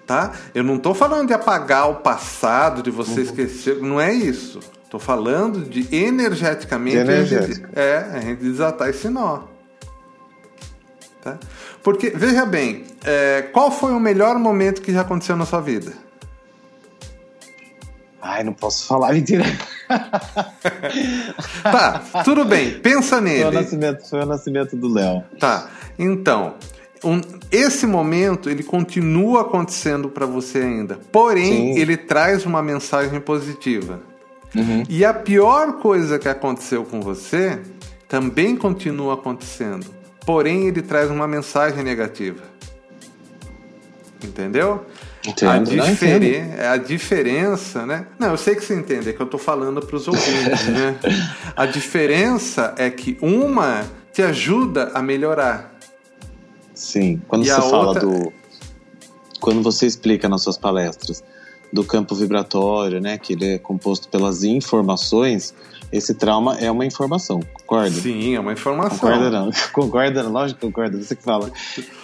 Tá? 0.04 0.32
Eu 0.52 0.64
não 0.64 0.74
estou 0.74 0.92
falando 0.92 1.28
de 1.28 1.34
apagar 1.34 1.88
o 1.88 1.96
passado, 1.96 2.82
de 2.82 2.90
você 2.90 3.20
uhum. 3.20 3.26
esquecer, 3.26 3.76
não 3.80 4.00
é 4.00 4.12
isso. 4.12 4.58
Estou 4.84 4.98
falando 4.98 5.60
de 5.60 5.86
energeticamente 5.94 6.96
de 6.96 7.02
energética. 7.02 7.70
é, 7.80 7.98
a 8.12 8.20
gente 8.20 8.40
desatar 8.40 8.88
esse 8.88 9.08
nó. 9.08 9.42
Tá? 11.22 11.38
Porque, 11.82 12.10
veja 12.10 12.44
bem, 12.44 12.84
é, 13.04 13.42
qual 13.52 13.70
foi 13.70 13.92
o 13.92 14.00
melhor 14.00 14.38
momento 14.38 14.82
que 14.82 14.92
já 14.92 15.00
aconteceu 15.00 15.37
na 15.37 15.46
sua 15.46 15.60
vida? 15.60 15.92
Ai, 18.20 18.44
não 18.44 18.52
posso 18.52 18.87
falar 18.87 19.14
mentira. 19.14 19.44
tá, 21.62 22.22
tudo 22.22 22.44
bem, 22.44 22.78
pensa 22.80 23.20
nele. 23.20 23.44
Foi 23.44 23.50
o 23.50 23.52
nascimento, 23.52 24.08
foi 24.08 24.20
o 24.20 24.26
nascimento 24.26 24.76
do 24.76 24.92
Léo. 24.92 25.25
Tá, 25.38 25.70
então, 25.99 26.54
um, 27.02 27.20
esse 27.50 27.87
momento 27.87 28.50
ele 28.50 28.62
continua 28.62 29.40
acontecendo 29.40 30.10
para 30.10 30.26
você 30.26 30.58
ainda, 30.58 30.99
porém 31.10 31.75
Sim. 31.75 31.80
ele 31.80 31.96
traz 31.96 32.44
uma 32.44 32.62
mensagem 32.62 33.18
positiva. 33.20 34.02
Uhum. 34.54 34.82
E 34.88 35.04
a 35.04 35.14
pior 35.14 35.78
coisa 35.78 36.18
que 36.18 36.28
aconteceu 36.28 36.84
com 36.84 37.00
você 37.00 37.60
também 38.08 38.56
continua 38.56 39.14
acontecendo. 39.14 39.87
Porém, 40.30 40.68
ele 40.68 40.80
traz 40.80 41.10
uma 41.10 41.26
mensagem 41.26 41.82
negativa. 41.82 42.40
Entendeu? 44.22 44.87
Entendo, 45.26 45.50
a, 45.50 45.58
diferen 45.58 46.54
a 46.72 46.76
diferença, 46.76 47.84
né? 47.84 48.06
Não, 48.16 48.28
eu 48.28 48.37
sei 48.37 48.54
que 48.54 48.64
você 48.64 48.76
entende, 48.76 49.10
é 49.10 49.12
que 49.12 49.20
eu 49.20 49.25
estou 49.25 49.40
falando 49.40 49.84
para 49.84 49.96
os 49.96 50.06
ouvintes, 50.06 50.68
né? 50.68 50.96
A 51.56 51.66
diferença 51.66 52.72
é 52.78 52.88
que 52.88 53.18
uma 53.20 53.84
te 54.12 54.22
ajuda 54.22 54.92
a 54.94 55.02
melhorar. 55.02 55.75
Sim, 56.72 57.20
quando 57.26 57.44
e 57.44 57.49
você 57.49 57.60
fala 57.60 57.88
outra... 57.88 58.06
do. 58.06 58.32
Quando 59.40 59.62
você 59.64 59.84
explica 59.84 60.28
nas 60.28 60.42
suas 60.42 60.56
palestras 60.56 61.25
do 61.72 61.82
campo 61.82 62.14
vibratório, 62.14 63.00
né, 63.00 63.18
que 63.18 63.32
ele 63.32 63.54
é 63.54 63.58
composto 63.58 64.08
pelas 64.08 64.44
informações, 64.44 65.52
esse 65.92 66.14
trauma 66.14 66.56
é 66.59 66.70
uma 66.70 66.87
informação, 66.87 67.40
concorda? 67.52 67.90
Sim, 67.90 68.37
é 68.37 68.40
uma 68.40 68.52
informação. 68.52 68.99
Concorda 68.99 69.30
não? 69.30 69.50
Concorda, 69.73 70.23
lógico 70.28 70.61
que 70.61 70.66
concorda, 70.66 70.97
você 70.97 71.16
que 71.16 71.23
fala. 71.23 71.50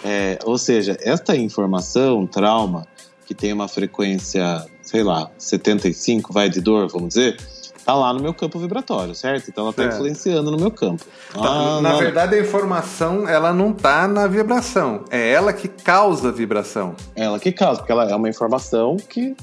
É, 0.03 0.37
ou 0.43 0.57
seja, 0.57 0.97
esta 1.01 1.35
informação, 1.35 2.27
trauma, 2.27 2.85
que 3.25 3.33
tem 3.33 3.53
uma 3.53 3.67
frequência, 3.67 4.65
sei 4.81 5.03
lá, 5.03 5.29
75, 5.37 6.33
vai 6.33 6.49
de 6.49 6.61
dor, 6.61 6.89
vamos 6.89 7.09
dizer, 7.09 7.37
tá 7.85 7.93
lá 7.93 8.13
no 8.13 8.21
meu 8.21 8.33
campo 8.33 8.59
vibratório, 8.59 9.15
certo? 9.15 9.49
Então 9.49 9.63
ela 9.63 9.71
está 9.71 9.85
influenciando 9.85 10.51
no 10.51 10.57
meu 10.57 10.71
campo. 10.71 11.05
Tá, 11.33 11.39
ah, 11.41 11.81
na 11.81 11.91
não. 11.91 11.99
verdade, 11.99 12.35
a 12.35 12.39
informação 12.39 13.27
ela 13.27 13.53
não 13.53 13.71
tá 13.71 14.07
na 14.07 14.27
vibração, 14.27 15.05
é 15.09 15.31
ela 15.31 15.53
que 15.53 15.69
causa 15.69 16.27
a 16.27 16.31
vibração. 16.31 16.93
Ela 17.15 17.39
que 17.39 17.53
causa, 17.53 17.79
porque 17.79 17.91
ela 17.91 18.09
é 18.09 18.15
uma 18.15 18.29
informação 18.29 18.97
que 18.97 19.35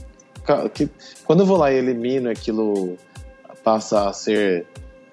que 0.74 0.90
quando 1.24 1.40
eu 1.40 1.46
vou 1.46 1.56
lá 1.56 1.72
e 1.72 1.76
elimino 1.76 2.28
aquilo 2.28 2.98
passa 3.64 4.08
a 4.08 4.12
ser 4.12 4.66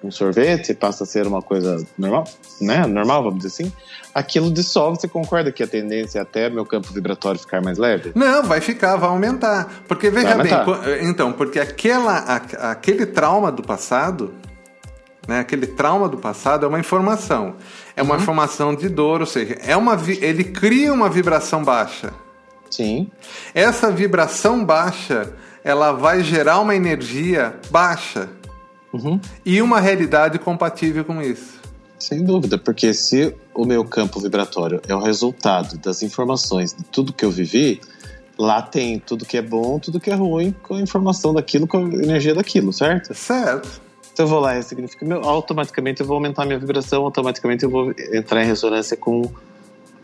um 0.04 0.10
sorvete, 0.10 0.74
passa 0.74 1.04
a 1.04 1.06
ser 1.06 1.26
uma 1.26 1.40
coisa 1.40 1.84
normal, 1.96 2.24
né? 2.60 2.86
Normal, 2.86 3.22
vamos 3.22 3.42
dizer 3.42 3.48
assim. 3.48 3.72
Aquilo 4.14 4.50
dissolve, 4.50 5.00
você 5.00 5.08
concorda 5.08 5.50
que 5.50 5.62
a 5.62 5.66
tendência 5.66 6.18
é 6.18 6.22
até 6.22 6.50
meu 6.50 6.66
campo 6.66 6.92
vibratório 6.92 7.40
ficar 7.40 7.62
mais 7.62 7.78
leve? 7.78 8.12
Não, 8.14 8.42
vai 8.42 8.60
ficar, 8.60 8.96
vai 8.96 9.08
aumentar. 9.08 9.82
Porque 9.88 10.10
veja 10.10 10.36
bem, 10.36 10.52
então, 11.02 11.32
porque 11.32 11.58
aquela, 11.58 12.18
aquele 12.18 13.06
trauma 13.06 13.50
do 13.50 13.62
passado, 13.62 14.34
né, 15.26 15.38
aquele 15.40 15.66
trauma 15.66 16.08
do 16.08 16.18
passado 16.18 16.66
é 16.66 16.68
uma 16.68 16.78
informação. 16.80 17.54
É 17.96 18.02
uma 18.02 18.16
uhum. 18.16 18.20
informação 18.20 18.74
de 18.74 18.88
dor, 18.88 19.20
ou 19.20 19.26
seja, 19.26 19.56
é 19.64 19.76
uma, 19.76 19.98
ele 20.20 20.44
cria 20.44 20.92
uma 20.92 21.08
vibração 21.08 21.64
baixa. 21.64 22.12
Sim. 22.70 23.10
Essa 23.54 23.90
vibração 23.90 24.64
baixa, 24.64 25.32
ela 25.62 25.92
vai 25.92 26.22
gerar 26.22 26.58
uma 26.60 26.74
energia 26.74 27.54
baixa. 27.70 28.28
Uhum. 28.92 29.18
E 29.44 29.62
uma 29.62 29.80
realidade 29.80 30.38
compatível 30.38 31.04
com 31.04 31.20
isso. 31.22 31.60
Sem 31.98 32.24
dúvida, 32.24 32.58
porque 32.58 32.92
se 32.92 33.34
o 33.54 33.64
meu 33.64 33.84
campo 33.84 34.18
vibratório 34.18 34.82
é 34.88 34.94
o 34.94 35.00
resultado 35.00 35.78
das 35.78 36.02
informações 36.02 36.72
de 36.72 36.82
tudo 36.84 37.12
que 37.12 37.24
eu 37.24 37.30
vivi, 37.30 37.80
lá 38.36 38.60
tem 38.60 38.98
tudo 38.98 39.24
que 39.24 39.36
é 39.36 39.42
bom, 39.42 39.78
tudo 39.78 40.00
que 40.00 40.10
é 40.10 40.14
ruim, 40.14 40.52
com 40.62 40.74
a 40.74 40.80
informação 40.80 41.32
daquilo, 41.32 41.66
com 41.66 41.78
a 41.78 41.82
energia 41.82 42.34
daquilo, 42.34 42.72
certo? 42.72 43.14
Certo. 43.14 43.80
Então 44.12 44.26
eu 44.26 44.28
vou 44.28 44.40
lá 44.40 44.58
e 44.58 44.62
significa 44.62 45.06
automaticamente 45.14 46.00
eu 46.00 46.06
vou 46.06 46.16
aumentar 46.16 46.42
a 46.42 46.46
minha 46.46 46.58
vibração, 46.58 47.04
automaticamente 47.04 47.64
eu 47.64 47.70
vou 47.70 47.94
entrar 48.12 48.42
em 48.42 48.46
ressonância 48.46 48.96
com 48.96 49.22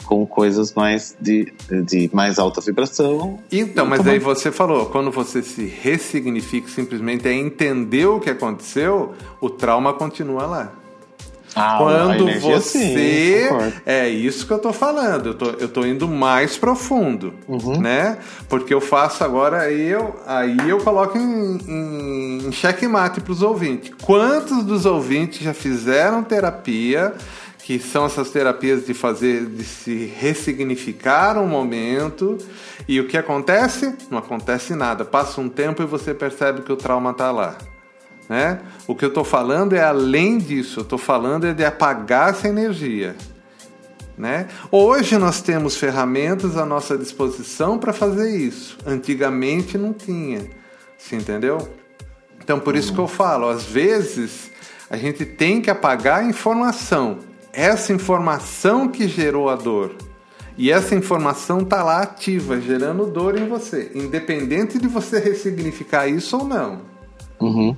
com 0.09 0.27
coisas 0.27 0.73
mais 0.73 1.15
de, 1.21 1.53
de 1.85 2.09
mais 2.15 2.39
alta 2.39 2.63
vibração. 2.63 3.39
Então, 3.53 3.85
mas 3.85 4.07
aí 4.07 4.19
você 4.19 4.51
falou, 4.51 4.87
quando 4.87 5.11
você 5.11 5.43
se 5.43 5.67
ressignifica, 5.67 6.67
simplesmente 6.71 7.29
é 7.29 7.35
entender 7.35 8.07
o 8.07 8.19
que 8.19 8.31
aconteceu, 8.31 9.13
o 9.39 9.51
trauma 9.51 9.93
continua 9.93 10.47
lá. 10.47 10.73
Ah, 11.55 11.77
quando 11.79 12.41
você 12.41 13.49
sim, 13.49 13.81
é 13.85 14.09
isso 14.09 14.47
que 14.47 14.53
eu 14.53 14.59
tô 14.59 14.71
falando 14.71 15.31
eu 15.31 15.35
tô, 15.35 15.47
eu 15.47 15.69
tô 15.69 15.85
indo 15.87 16.07
mais 16.07 16.59
profundo 16.59 17.33
uhum. 17.49 17.81
né 17.81 18.19
porque 18.51 18.73
eu 18.73 18.83
faço 18.83 19.25
agora 19.25 19.63
aí 19.63 19.89
eu 19.89 20.15
aí 20.27 20.69
eu 20.69 20.79
coloco 20.79 21.17
em, 21.17 21.59
em, 21.67 22.47
em 22.47 22.53
checkmate 22.53 23.23
para 23.23 23.33
os 23.33 23.41
ouvintes 23.41 23.91
quantos 24.03 24.63
dos 24.63 24.85
ouvintes 24.85 25.41
já 25.41 25.55
fizeram 25.55 26.23
terapia 26.23 27.15
que 27.69 27.79
são 27.79 28.07
essas 28.07 28.31
terapias 28.31 28.87
de 28.87 28.95
fazer, 28.95 29.45
de 29.45 29.63
se 29.63 30.07
ressignificar 30.07 31.37
um 31.37 31.47
momento. 31.47 32.39
E 32.89 32.99
o 32.99 33.07
que 33.07 33.15
acontece? 33.15 33.95
Não 34.11 34.17
acontece 34.17 34.75
nada. 34.75 35.05
Passa 35.05 35.39
um 35.39 35.51
tempo 35.51 35.83
e 35.83 35.85
você 35.85 36.15
percebe 36.15 36.63
que 36.63 36.73
o 36.73 36.77
trauma 36.77 37.11
está 37.11 37.31
lá. 37.31 37.59
Né? 38.27 38.61
O 38.87 38.95
que 38.95 39.05
eu 39.05 39.11
estou 39.11 39.23
falando 39.23 39.75
é 39.75 39.83
além 39.83 40.39
disso. 40.39 40.81
Eu 40.81 40.83
estou 40.85 40.99
falando 40.99 41.47
é 41.47 41.53
de 41.53 41.63
apagar 41.63 42.31
essa 42.31 42.49
energia. 42.49 43.15
Né? 44.17 44.49
Hoje 44.73 45.19
nós 45.19 45.43
temos 45.43 45.77
ferramentas 45.77 46.57
à 46.57 46.65
nossa 46.65 46.97
disposição 46.97 47.77
para 47.77 47.93
fazer 47.93 48.35
isso. 48.35 48.79
Antigamente 48.87 49.77
não 49.77 49.93
tinha. 49.93 50.49
Você 50.97 51.17
entendeu? 51.17 51.69
Então 52.43 52.59
por 52.59 52.75
isso 52.75 52.95
que 52.95 52.99
eu 52.99 53.07
falo, 53.07 53.47
às 53.47 53.65
vezes 53.65 54.51
a 54.89 54.97
gente 54.97 55.27
tem 55.27 55.61
que 55.61 55.69
apagar 55.69 56.21
a 56.21 56.25
informação 56.25 57.28
essa 57.59 57.93
informação 57.93 58.87
que 58.89 59.09
gerou 59.09 59.49
a 59.49 59.57
dor. 59.57 59.97
E 60.57 60.71
essa 60.71 60.95
informação 60.95 61.59
está 61.59 61.83
lá 61.83 62.03
ativa, 62.03 62.61
gerando 62.61 63.05
dor 63.07 63.37
em 63.37 63.49
você, 63.49 63.91
independente 63.95 64.79
de 64.79 64.87
você 64.87 65.19
ressignificar 65.19 66.07
isso 66.07 66.37
ou 66.37 66.45
não. 66.45 66.83
Uhum. 67.41 67.77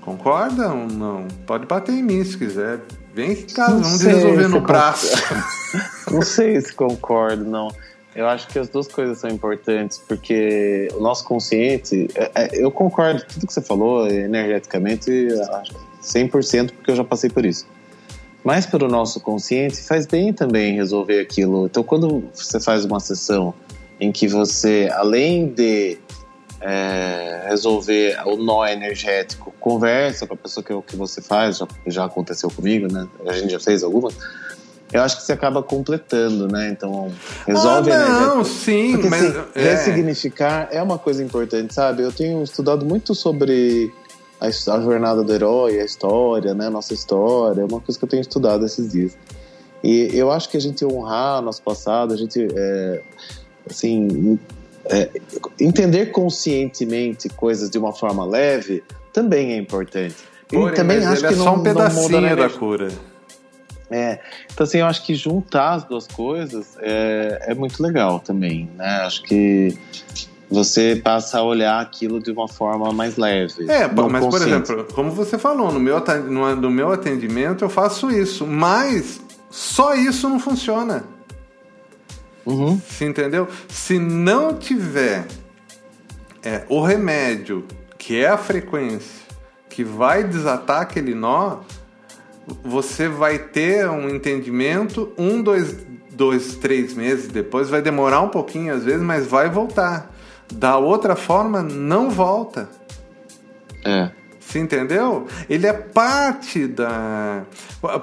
Concorda 0.00 0.72
ou 0.72 0.86
não? 0.86 1.28
Pode 1.46 1.66
bater 1.66 1.94
em 1.94 2.02
mim 2.02 2.24
se 2.24 2.38
quiser. 2.38 2.80
Vem 3.14 3.32
em 3.32 3.42
casa, 3.42 3.74
não 3.74 3.82
vamos 3.82 4.02
resolver 4.02 4.48
no 4.48 4.60
braço. 4.62 5.16
não 6.10 6.22
sei 6.22 6.58
se 6.60 6.72
concordo, 6.72 7.44
não. 7.44 7.68
Eu 8.18 8.28
acho 8.28 8.48
que 8.48 8.58
as 8.58 8.68
duas 8.68 8.88
coisas 8.88 9.18
são 9.18 9.30
importantes, 9.30 9.96
porque 9.96 10.88
o 10.92 10.98
nosso 10.98 11.24
consciente, 11.24 12.08
é, 12.16 12.30
é, 12.34 12.48
eu 12.52 12.68
concordo 12.68 13.22
com 13.22 13.28
tudo 13.28 13.46
que 13.46 13.52
você 13.52 13.62
falou, 13.62 14.08
energeticamente, 14.08 15.28
100% 16.02 16.72
porque 16.72 16.90
eu 16.90 16.96
já 16.96 17.04
passei 17.04 17.30
por 17.30 17.46
isso. 17.46 17.64
Mas 18.42 18.66
para 18.66 18.84
o 18.84 18.88
nosso 18.88 19.20
consciente 19.20 19.76
faz 19.76 20.04
bem 20.04 20.32
também 20.32 20.74
resolver 20.74 21.20
aquilo. 21.20 21.66
Então, 21.66 21.84
quando 21.84 22.24
você 22.34 22.58
faz 22.58 22.84
uma 22.84 22.98
sessão 22.98 23.54
em 24.00 24.10
que 24.10 24.26
você, 24.26 24.90
além 24.92 25.46
de 25.46 25.96
é, 26.60 27.44
resolver 27.48 28.18
o 28.26 28.36
nó 28.36 28.66
energético, 28.66 29.54
conversa 29.60 30.26
com 30.26 30.34
a 30.34 30.36
pessoa 30.36 30.64
que, 30.64 30.82
que 30.82 30.96
você 30.96 31.22
faz, 31.22 31.58
já, 31.58 31.68
já 31.86 32.04
aconteceu 32.06 32.50
comigo, 32.50 32.92
né? 32.92 33.06
A 33.28 33.32
gente 33.32 33.52
já 33.52 33.60
fez 33.60 33.84
algumas. 33.84 34.16
Eu 34.92 35.02
acho 35.02 35.18
que 35.18 35.22
você 35.22 35.32
acaba 35.32 35.62
completando, 35.62 36.48
né? 36.48 36.70
Então, 36.70 37.12
resolve 37.46 37.92
ah, 37.92 38.08
não, 38.08 38.44
sim, 38.44 38.92
Porque, 38.92 39.08
mas 39.08 39.24
assim, 39.24 39.38
é. 39.54 39.62
ressignificar 39.62 40.68
é 40.70 40.82
uma 40.82 40.98
coisa 40.98 41.22
importante, 41.22 41.74
sabe? 41.74 42.02
Eu 42.02 42.10
tenho 42.10 42.42
estudado 42.42 42.86
muito 42.86 43.14
sobre 43.14 43.92
a, 44.40 44.46
a 44.46 44.80
jornada 44.80 45.22
do 45.22 45.32
herói, 45.32 45.78
a 45.78 45.84
história, 45.84 46.54
né? 46.54 46.70
Nossa 46.70 46.94
história, 46.94 47.60
é 47.60 47.64
uma 47.64 47.80
coisa 47.80 47.98
que 47.98 48.04
eu 48.04 48.08
tenho 48.08 48.22
estudado 48.22 48.64
esses 48.64 48.90
dias. 48.90 49.16
E 49.84 50.10
eu 50.12 50.30
acho 50.32 50.48
que 50.48 50.56
a 50.56 50.60
gente 50.60 50.84
honrar 50.84 51.42
nosso 51.42 51.62
passado, 51.62 52.14
a 52.14 52.16
gente, 52.16 52.48
é, 52.56 53.02
assim, 53.70 54.38
é, 54.86 55.10
entender 55.60 56.06
conscientemente 56.06 57.28
coisas 57.28 57.68
de 57.68 57.78
uma 57.78 57.92
forma 57.92 58.24
leve 58.24 58.82
também 59.12 59.52
é 59.52 59.56
importante. 59.56 60.16
Porém, 60.48 60.68
e 60.68 60.74
também 60.74 60.98
acho 61.04 61.20
que 61.20 61.34
é 61.34 61.36
só 61.36 61.54
um 61.54 61.62
pedacinho 61.62 62.36
da 62.36 62.48
cura. 62.48 62.88
É, 63.90 64.20
então 64.52 64.64
assim, 64.64 64.78
eu 64.78 64.86
acho 64.86 65.04
que 65.04 65.14
juntar 65.14 65.74
as 65.74 65.84
duas 65.84 66.06
coisas 66.06 66.76
é, 66.78 67.46
é 67.48 67.54
muito 67.54 67.82
legal 67.82 68.20
também, 68.20 68.70
né? 68.76 69.00
Acho 69.02 69.22
que 69.22 69.78
você 70.50 71.00
passa 71.02 71.38
a 71.38 71.42
olhar 71.42 71.80
aquilo 71.80 72.20
de 72.20 72.30
uma 72.30 72.48
forma 72.48 72.92
mais 72.92 73.16
leve. 73.16 73.70
É, 73.70 73.86
mas 73.88 74.24
consciente. 74.24 74.30
por 74.30 74.42
exemplo, 74.42 74.94
como 74.94 75.10
você 75.10 75.38
falou, 75.38 75.72
no 75.72 75.80
meu, 75.80 76.02
no 76.58 76.70
meu 76.70 76.92
atendimento 76.92 77.64
eu 77.64 77.68
faço 77.68 78.10
isso, 78.10 78.46
mas 78.46 79.20
só 79.50 79.94
isso 79.94 80.28
não 80.28 80.38
funciona. 80.38 81.04
Uhum. 82.44 82.78
Você 82.78 83.06
entendeu? 83.06 83.46
Se 83.68 83.98
não 83.98 84.54
tiver 84.54 85.26
é, 86.42 86.64
o 86.68 86.80
remédio, 86.80 87.66
que 87.98 88.16
é 88.16 88.28
a 88.28 88.38
frequência, 88.38 89.26
que 89.68 89.84
vai 89.84 90.24
desatar 90.24 90.80
aquele 90.80 91.14
nó, 91.14 91.58
você 92.64 93.08
vai 93.08 93.38
ter 93.38 93.88
um 93.88 94.08
entendimento, 94.08 95.12
um, 95.18 95.42
dois, 95.42 95.76
dois, 96.10 96.56
três 96.56 96.94
meses 96.94 97.28
depois, 97.28 97.68
vai 97.68 97.82
demorar 97.82 98.20
um 98.20 98.28
pouquinho 98.28 98.74
às 98.74 98.84
vezes, 98.84 99.02
mas 99.02 99.26
vai 99.26 99.48
voltar. 99.48 100.14
Da 100.52 100.78
outra 100.78 101.14
forma, 101.14 101.62
não 101.62 102.10
volta. 102.10 102.68
É. 103.84 104.10
Você 104.40 104.58
entendeu? 104.58 105.26
Ele 105.48 105.66
é 105.66 105.72
parte 105.74 106.66
da. 106.66 107.44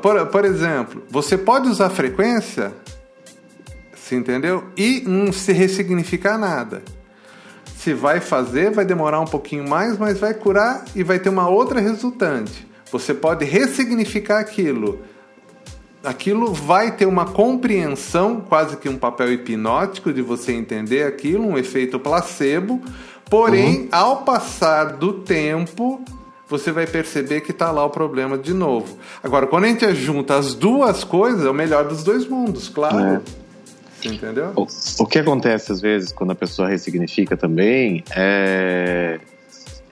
Por, 0.01 0.27
por 0.27 0.45
exemplo, 0.45 1.03
você 1.09 1.37
pode 1.37 1.67
usar 1.67 1.89
frequência, 1.89 2.71
você 3.95 4.15
entendeu? 4.15 4.65
E 4.77 5.01
não 5.07 5.33
se 5.33 5.51
ressignificar 5.51 6.37
nada. 6.37 6.83
Se 7.75 7.95
vai 7.95 8.19
fazer, 8.19 8.69
vai 8.69 8.85
demorar 8.85 9.19
um 9.19 9.25
pouquinho 9.25 9.67
mais, 9.67 9.97
mas 9.97 10.19
vai 10.19 10.35
curar 10.35 10.85
e 10.95 11.03
vai 11.03 11.17
ter 11.17 11.29
uma 11.29 11.49
outra 11.49 11.79
resultante. 11.79 12.67
Você 12.99 13.13
pode 13.13 13.43
ressignificar 13.43 14.39
aquilo 14.39 14.99
aquilo 16.03 16.53
vai 16.53 16.95
ter 16.95 17.05
uma 17.05 17.25
compreensão, 17.25 18.39
quase 18.39 18.77
que 18.77 18.87
um 18.87 18.97
papel 18.97 19.33
hipnótico 19.33 20.13
de 20.13 20.21
você 20.21 20.53
entender 20.53 21.03
aquilo, 21.03 21.47
um 21.47 21.57
efeito 21.57 21.99
placebo. 21.99 22.81
Porém, 23.29 23.81
uhum. 23.81 23.87
ao 23.91 24.17
passar 24.17 24.97
do 24.97 25.13
tempo, 25.13 25.99
você 26.47 26.71
vai 26.71 26.85
perceber 26.85 27.41
que 27.41 27.51
está 27.51 27.71
lá 27.71 27.83
o 27.83 27.89
problema 27.89 28.37
de 28.37 28.53
novo. 28.53 28.97
Agora, 29.23 29.47
quando 29.47 29.63
a 29.63 29.67
gente 29.67 29.95
junta 29.95 30.35
as 30.37 30.53
duas 30.53 31.03
coisas, 31.03 31.43
é 31.43 31.49
o 31.49 31.53
melhor 31.53 31.85
dos 31.85 32.03
dois 32.03 32.27
mundos, 32.27 32.69
claro. 32.69 32.99
É. 32.99 33.45
Entendeu? 34.07 34.53
O, 34.55 34.67
o, 34.99 35.07
que 35.07 35.17
acontece 35.17 35.71
às 35.71 35.81
vezes 35.81 36.11
quando 36.11 36.29
a 36.29 36.35
pessoa 36.35 36.69
ressignifica 36.69 37.35
também 37.35 38.03
é, 38.15 39.19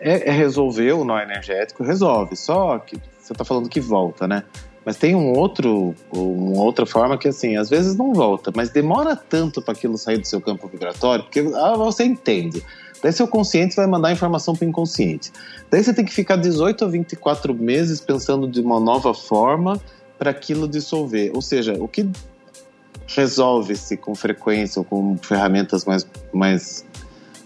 é, 0.03 0.29
é 0.29 0.31
resolver 0.31 0.91
o 0.91 1.05
nó 1.05 1.19
energético, 1.19 1.83
resolve. 1.83 2.35
Só 2.35 2.77
que 2.79 2.97
você 3.19 3.33
está 3.33 3.45
falando 3.45 3.69
que 3.69 3.79
volta, 3.79 4.27
né? 4.27 4.43
Mas 4.85 4.97
tem 4.97 5.15
um 5.15 5.31
outro, 5.31 5.95
uma 6.11 6.61
outra 6.61 6.85
forma 6.85 7.17
que 7.17 7.29
assim, 7.29 7.55
às 7.55 7.69
vezes 7.69 7.95
não 7.95 8.13
volta, 8.13 8.51
mas 8.53 8.69
demora 8.69 9.15
tanto 9.15 9.61
para 9.61 9.73
aquilo 9.73 9.97
sair 9.97 10.17
do 10.17 10.27
seu 10.27 10.41
campo 10.41 10.67
vibratório, 10.67 11.23
porque 11.23 11.39
ah, 11.55 11.75
você 11.77 12.03
entende. 12.03 12.61
Daí 13.01 13.11
seu 13.13 13.27
consciente 13.27 13.75
vai 13.75 13.87
mandar 13.87 14.11
informação 14.11 14.53
para 14.55 14.65
o 14.65 14.69
inconsciente. 14.69 15.31
Daí 15.71 15.81
você 15.83 15.93
tem 15.93 16.03
que 16.03 16.13
ficar 16.13 16.35
18 16.35 16.83
a 16.83 16.87
24 16.87 17.53
meses 17.53 18.01
pensando 18.01 18.47
de 18.47 18.59
uma 18.59 18.79
nova 18.79 19.13
forma 19.13 19.79
para 20.17 20.31
aquilo 20.31 20.67
dissolver. 20.67 21.31
Ou 21.33 21.41
seja, 21.41 21.73
o 21.79 21.87
que 21.87 22.09
resolve-se 23.07 23.97
com 23.97 24.15
frequência 24.15 24.79
ou 24.79 24.85
com 24.85 25.17
ferramentas 25.17 25.85
mais, 25.85 26.07
mais 26.33 26.85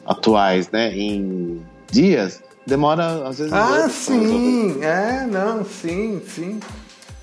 atuais, 0.06 0.70
né, 0.72 0.96
em 0.96 1.62
dias, 1.92 2.42
Demora, 2.68 3.30
às 3.30 3.38
vezes. 3.38 3.54
Ah, 3.54 3.88
sim! 3.90 4.84
É, 4.84 5.26
não, 5.26 5.64
sim, 5.64 6.22
sim. 6.28 6.60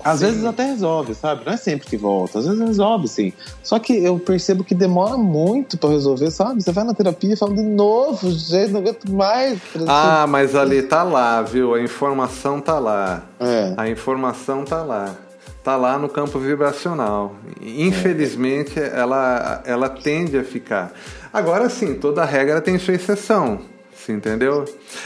Às 0.03 0.19
Sim. 0.19 0.25
vezes 0.25 0.45
até 0.45 0.65
resolve, 0.65 1.15
sabe? 1.15 1.43
Não 1.45 1.53
é 1.53 1.57
sempre 1.57 1.87
que 1.87 1.97
volta. 1.97 2.37
Às 2.37 2.45
vezes 2.45 2.59
resolve, 2.59 3.07
sim. 3.07 3.33
Só 3.63 3.79
que 3.79 4.03
eu 4.03 4.19
percebo 4.19 4.63
que 4.63 4.75
demora 4.75 5.17
muito 5.17 5.79
pra 5.79 5.89
resolver, 5.89 6.29
sabe? 6.29 6.61
Você 6.61 6.71
vai 6.71 6.83
na 6.83 6.93
terapia 6.93 7.33
e 7.33 7.35
fala 7.35 7.55
de 7.55 7.63
novo, 7.63 8.29
gente, 8.31 8.71
não 8.71 8.81
aguento 8.81 9.11
mais. 9.11 9.59
Ah, 9.87 10.27
mas 10.29 10.53
ali 10.55 10.83
tá 10.83 11.01
lá, 11.01 11.41
viu? 11.41 11.73
A 11.73 11.81
informação 11.81 12.61
tá 12.61 12.77
lá. 12.77 13.23
É. 13.39 13.73
A 13.77 13.89
informação 13.89 14.63
tá 14.63 14.83
lá. 14.83 15.15
Tá 15.63 15.75
lá 15.75 15.97
no 15.97 16.07
campo 16.07 16.37
vibracional. 16.37 17.35
Infelizmente, 17.59 18.79
ela, 18.79 19.63
ela 19.65 19.89
tende 19.89 20.37
a 20.37 20.43
ficar. 20.43 20.93
Agora 21.33 21.67
sim, 21.67 21.95
toda 21.95 22.23
regra 22.23 22.61
tem 22.61 22.77
sua 22.77 22.93
exceção. 22.93 23.61
Você 23.95 24.11
entendeu? 24.13 24.65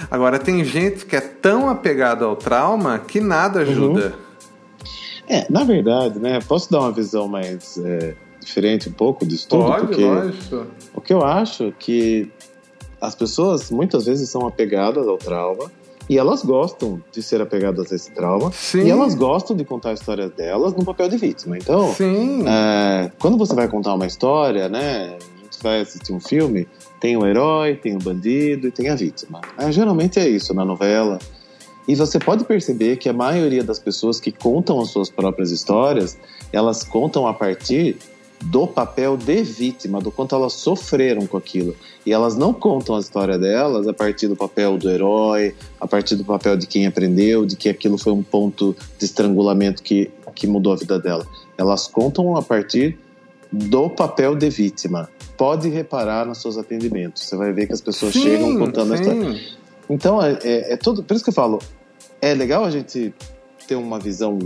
Agora 0.10 0.39
tem 0.39 0.63
gente 0.63 1.06
que 1.06 1.15
é 1.15 1.21
tão 1.21 1.69
apegada 1.69 2.25
ao 2.25 2.36
trauma 2.36 2.99
que 2.99 3.21
nada 3.21 3.62
ajuda. 3.62 4.13
É, 5.28 5.45
na 5.49 5.63
verdade, 5.63 6.19
né? 6.19 6.39
Posso 6.41 6.71
dar 6.71 6.80
uma 6.80 6.91
visão 6.91 7.28
mais 7.28 7.78
é, 7.78 8.15
diferente 8.41 8.89
um 8.89 8.93
pouco 8.93 9.25
disso 9.25 9.47
tudo? 9.47 9.65
Pode, 9.65 9.88
porque 9.88 10.04
lógico. 10.04 10.67
o 10.93 11.02
que 11.02 11.13
eu 11.13 11.23
acho 11.23 11.71
que 11.78 12.32
as 12.99 13.15
pessoas 13.15 13.69
muitas 13.69 14.06
vezes 14.06 14.30
são 14.30 14.47
apegadas 14.47 15.08
ao 15.08 15.17
trauma 15.17 15.71
e 16.10 16.17
elas 16.17 16.43
gostam 16.43 17.02
de 17.12 17.21
ser 17.21 17.39
apegadas 17.39 17.91
a 17.91 17.95
esse 17.95 18.12
trauma 18.12 18.52
Sim. 18.52 18.86
e 18.86 18.89
elas 18.89 19.13
gostam 19.13 19.56
de 19.56 19.63
contar 19.63 19.91
a 19.91 19.93
história 19.93 20.28
delas 20.28 20.73
no 20.73 20.84
papel 20.84 21.08
de 21.08 21.17
vítima. 21.17 21.56
Então. 21.58 21.95
É, 22.47 23.12
quando 23.19 23.38
você 23.38 23.54
vai 23.54 23.67
contar 23.67 23.93
uma 23.93 24.08
história, 24.08 24.67
né? 24.67 25.15
A 25.15 25.43
gente 25.43 25.62
vai 25.62 25.82
assistir 25.82 26.12
um 26.12 26.19
filme, 26.19 26.67
tem 27.00 27.16
o 27.18 27.26
herói, 27.26 27.76
tem 27.76 27.96
o 27.96 28.00
bandido 28.00 28.68
e 28.68 28.72
tem 28.72 28.90
a 28.90 28.96
vítima. 28.96 29.42
É, 29.58 29.72
geralmente 29.72 30.20
é 30.20 30.28
isso 30.28 30.54
na 30.54 30.66
novela. 30.66 31.20
E 31.88 31.96
você 31.96 32.20
pode 32.20 32.44
perceber 32.44 32.98
que 32.98 33.10
a 33.10 33.14
maioria 33.14 33.64
das 33.64 33.80
pessoas 33.80 34.20
que 34.20 34.32
contam 34.32 34.80
as 34.80 34.90
suas 34.90 35.10
próprias 35.10 35.50
histórias, 35.50 36.18
elas 36.54 36.84
contam 36.84 37.26
a 37.26 37.34
partir 37.34 37.98
do 38.42 38.66
papel 38.68 39.18
de 39.18 39.44
vítima, 39.44 40.00
do 40.00 40.12
quanto 40.12 40.34
elas 40.34 40.54
sofreram 40.54 41.26
com 41.28 41.36
aquilo. 41.36 41.76
E 42.06 42.14
elas 42.14 42.36
não 42.36 42.54
contam 42.54 42.96
a 42.96 43.00
história 43.00 43.38
delas 43.38 43.88
a 43.88 43.94
partir 43.94 44.28
do 44.28 44.36
papel 44.36 44.78
do 44.78 44.90
herói, 44.90 45.56
a 45.80 45.88
partir 45.88 46.16
do 46.16 46.24
papel 46.24 46.56
de 46.56 46.66
quem 46.68 46.86
aprendeu, 46.86 47.46
de 47.46 47.56
que 47.56 47.68
aquilo 47.68 47.98
foi 47.98 48.14
um 48.14 48.24
ponto 48.24 48.76
de 48.98 49.06
estrangulamento 49.06 49.84
que, 49.84 50.10
que 50.36 50.48
mudou 50.48 50.74
a 50.74 50.76
vida 50.76 51.00
dela. 51.00 51.26
Elas 51.58 51.88
contam 51.88 52.36
a 52.36 52.42
partir 52.42 52.98
do 53.52 53.90
papel 53.90 54.36
de 54.36 54.50
vítima. 54.50 55.10
Pode 55.39 55.69
reparar 55.69 56.25
nos 56.25 56.41
seus 56.41 56.58
atendimentos. 56.58 57.23
Você 57.23 57.38
vai 57.38 57.54
ver 57.54 57.65
que 57.65 57.71
as 57.71 57.80
pessoas 57.80 58.12
Sim, 58.12 58.23
chegam 58.23 58.58
contando 58.58 58.91
a 58.91 58.95
história. 58.97 59.34
sim. 59.34 59.39
Então, 59.89 60.21
é, 60.21 60.38
é, 60.43 60.73
é 60.73 60.78
tudo. 60.78 61.02
Por 61.02 61.15
isso 61.15 61.23
que 61.23 61.30
eu 61.30 61.34
falo, 61.34 61.60
é 62.21 62.34
legal 62.34 62.65
a 62.65 62.69
gente 62.69 63.13
ter 63.65 63.75
uma 63.75 63.99
visão 63.99 64.38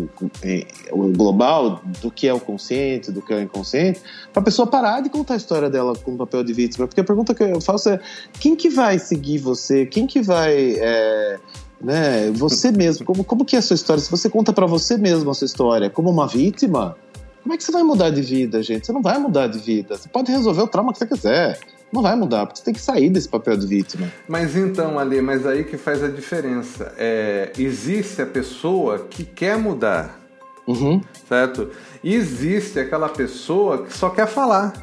é, 0.43 0.67
global 1.15 1.81
do 1.99 2.11
que 2.11 2.27
é 2.27 2.33
o 2.33 2.39
consciente, 2.39 3.11
do 3.11 3.21
que 3.23 3.33
é 3.33 3.37
o 3.37 3.41
inconsciente, 3.41 4.01
para 4.31 4.41
a 4.41 4.43
pessoa 4.43 4.67
parar 4.67 5.01
de 5.01 5.09
contar 5.09 5.33
a 5.33 5.37
história 5.37 5.67
dela 5.67 5.95
com 5.95 6.13
o 6.13 6.17
papel 6.17 6.43
de 6.43 6.53
vítima. 6.53 6.85
Porque 6.85 7.01
a 7.01 7.03
pergunta 7.03 7.33
que 7.33 7.41
eu 7.41 7.59
faço 7.59 7.89
é: 7.89 7.99
quem 8.39 8.55
que 8.55 8.69
vai 8.69 8.99
seguir 8.99 9.39
você? 9.39 9.87
Quem 9.87 10.05
que 10.05 10.21
vai. 10.21 10.75
É, 10.77 11.39
né, 11.81 12.31
você 12.31 12.71
mesmo, 12.71 13.03
como, 13.03 13.23
como 13.23 13.43
que 13.43 13.55
é 13.55 13.59
a 13.59 13.61
sua 13.61 13.75
história? 13.75 14.01
Se 14.01 14.11
você 14.11 14.29
conta 14.29 14.53
para 14.53 14.65
você 14.67 14.95
mesmo 14.95 15.31
a 15.31 15.33
sua 15.33 15.45
história 15.45 15.89
como 15.89 16.09
uma 16.09 16.27
vítima, 16.27 16.95
como 17.43 17.53
é 17.53 17.57
que 17.57 17.63
você 17.63 17.71
vai 17.71 17.83
mudar 17.83 18.09
de 18.09 18.21
vida, 18.21 18.63
gente? 18.63 18.85
Você 18.87 18.93
não 18.93 19.01
vai 19.01 19.19
mudar 19.19 19.47
de 19.47 19.59
vida. 19.59 19.97
Você 19.97 20.07
pode 20.09 20.31
resolver 20.31 20.61
o 20.61 20.67
trauma 20.67 20.91
que 20.93 20.99
você 20.99 21.05
quiser. 21.05 21.59
Não 21.91 22.01
vai 22.01 22.15
mudar, 22.15 22.45
porque 22.47 22.57
você 22.59 22.65
tem 22.65 22.73
que 22.73 22.81
sair 22.81 23.09
desse 23.09 23.29
papel 23.29 23.55
de 23.55 23.67
vítima. 23.67 24.11
Mas 24.27 24.55
então, 24.55 24.97
Ali, 24.97 25.21
mas 25.21 25.45
aí 25.45 25.63
que 25.63 25.77
faz 25.77 26.03
a 26.03 26.07
diferença. 26.07 26.91
É, 26.97 27.51
existe 27.57 28.21
a 28.21 28.25
pessoa 28.25 29.05
que 29.09 29.23
quer 29.23 29.57
mudar, 29.57 30.19
Uhum. 30.65 31.01
certo? 31.29 31.69
E 32.03 32.15
existe 32.15 32.79
aquela 32.79 33.09
pessoa 33.09 33.83
que 33.83 33.93
só 33.95 34.09
quer 34.09 34.25
falar. 34.27 34.73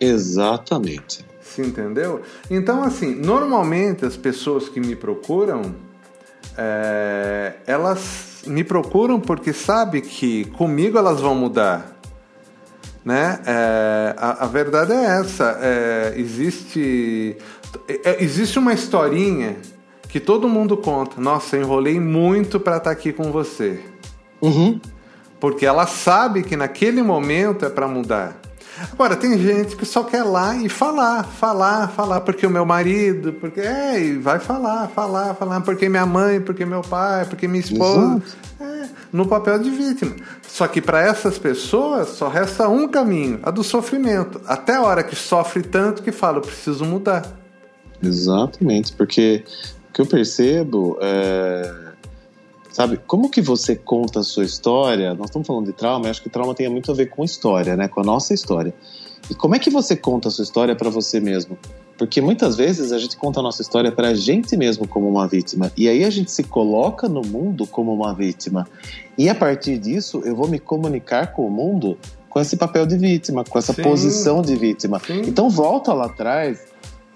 Exatamente. 0.00 1.24
Se 1.40 1.60
entendeu? 1.60 2.22
Então, 2.50 2.82
assim, 2.82 3.14
normalmente 3.14 4.04
as 4.04 4.16
pessoas 4.16 4.68
que 4.68 4.80
me 4.80 4.96
procuram, 4.96 5.74
é, 6.56 7.52
elas 7.66 8.31
me 8.46 8.64
procuram 8.64 9.20
porque 9.20 9.52
sabe 9.52 10.00
que 10.00 10.44
comigo 10.46 10.98
elas 10.98 11.20
vão 11.20 11.34
mudar. 11.34 11.96
Né? 13.04 13.40
É, 13.46 14.14
a, 14.16 14.44
a 14.44 14.46
verdade 14.46 14.92
é 14.92 15.20
essa. 15.20 15.58
É, 15.60 16.14
existe, 16.16 17.36
é, 17.88 18.22
existe 18.22 18.58
uma 18.58 18.72
historinha 18.72 19.56
que 20.08 20.20
todo 20.20 20.48
mundo 20.48 20.76
conta. 20.76 21.20
Nossa, 21.20 21.56
eu 21.56 21.62
enrolei 21.62 21.98
muito 21.98 22.60
para 22.60 22.76
estar 22.76 22.90
aqui 22.90 23.12
com 23.12 23.32
você. 23.32 23.80
Uhum. 24.40 24.80
Porque 25.40 25.64
ela 25.64 25.86
sabe 25.86 26.42
que 26.42 26.56
naquele 26.56 27.02
momento 27.02 27.64
é 27.64 27.70
para 27.70 27.88
mudar. 27.88 28.41
Agora, 28.90 29.14
tem 29.16 29.38
gente 29.38 29.76
que 29.76 29.84
só 29.84 30.02
quer 30.02 30.22
lá 30.24 30.56
e 30.56 30.68
falar, 30.68 31.24
falar, 31.24 31.88
falar, 31.88 32.20
porque 32.22 32.46
o 32.46 32.50
meu 32.50 32.64
marido, 32.64 33.32
porque 33.34 33.60
é, 33.60 34.00
e 34.00 34.18
vai 34.18 34.38
falar, 34.38 34.88
falar, 34.88 35.34
falar, 35.34 35.60
porque 35.60 35.88
minha 35.88 36.06
mãe, 36.06 36.40
porque 36.40 36.64
meu 36.64 36.80
pai, 36.80 37.24
porque 37.26 37.46
minha 37.46 37.60
esposa. 37.60 38.22
É, 38.60 38.88
no 39.12 39.26
papel 39.26 39.58
de 39.58 39.70
vítima. 39.70 40.16
Só 40.48 40.66
que 40.66 40.80
para 40.80 41.02
essas 41.02 41.38
pessoas 41.38 42.08
só 42.08 42.28
resta 42.28 42.68
um 42.68 42.88
caminho, 42.88 43.40
a 43.42 43.50
do 43.50 43.62
sofrimento. 43.62 44.40
Até 44.46 44.76
a 44.76 44.82
hora 44.82 45.02
que 45.02 45.14
sofre 45.14 45.62
tanto 45.62 46.02
que 46.02 46.10
fala, 46.10 46.38
eu 46.38 46.42
preciso 46.42 46.84
mudar. 46.84 47.24
Exatamente, 48.02 48.92
porque 48.92 49.44
o 49.88 49.92
que 49.92 50.00
eu 50.00 50.06
percebo 50.06 50.98
é. 51.00 51.91
Sabe, 52.72 52.98
como 53.06 53.28
que 53.28 53.42
você 53.42 53.76
conta 53.76 54.20
a 54.20 54.22
sua 54.22 54.44
história? 54.44 55.12
Nós 55.14 55.26
estamos 55.26 55.46
falando 55.46 55.66
de 55.66 55.74
trauma, 55.74 56.06
eu 56.06 56.10
acho 56.10 56.22
que 56.22 56.30
trauma 56.30 56.54
tem 56.54 56.68
muito 56.70 56.90
a 56.90 56.94
ver 56.94 57.10
com 57.10 57.22
história, 57.22 57.76
né? 57.76 57.86
Com 57.86 58.00
a 58.00 58.04
nossa 58.04 58.32
história. 58.32 58.74
E 59.30 59.34
como 59.34 59.54
é 59.54 59.58
que 59.58 59.68
você 59.68 59.94
conta 59.94 60.28
a 60.28 60.30
sua 60.30 60.42
história 60.42 60.74
para 60.74 60.88
você 60.88 61.20
mesmo? 61.20 61.56
Porque 61.98 62.20
muitas 62.20 62.56
vezes 62.56 62.90
a 62.90 62.98
gente 62.98 63.16
conta 63.16 63.40
a 63.40 63.42
nossa 63.42 63.60
história 63.60 63.92
para 63.92 64.08
a 64.08 64.14
gente 64.14 64.56
mesmo 64.56 64.88
como 64.88 65.08
uma 65.08 65.28
vítima. 65.28 65.70
E 65.76 65.86
aí 65.86 66.02
a 66.02 66.10
gente 66.10 66.32
se 66.32 66.42
coloca 66.42 67.08
no 67.08 67.20
mundo 67.20 67.66
como 67.66 67.92
uma 67.92 68.14
vítima. 68.14 68.66
E 69.16 69.28
a 69.28 69.34
partir 69.34 69.76
disso, 69.78 70.22
eu 70.24 70.34
vou 70.34 70.48
me 70.48 70.58
comunicar 70.58 71.32
com 71.32 71.46
o 71.46 71.50
mundo 71.50 71.98
com 72.28 72.40
esse 72.40 72.56
papel 72.56 72.86
de 72.86 72.96
vítima, 72.96 73.44
com 73.44 73.58
essa 73.58 73.74
Sim. 73.74 73.82
posição 73.82 74.40
de 74.40 74.56
vítima. 74.56 74.98
Sim. 74.98 75.20
Então 75.26 75.50
volta 75.50 75.92
lá 75.92 76.06
atrás, 76.06 76.71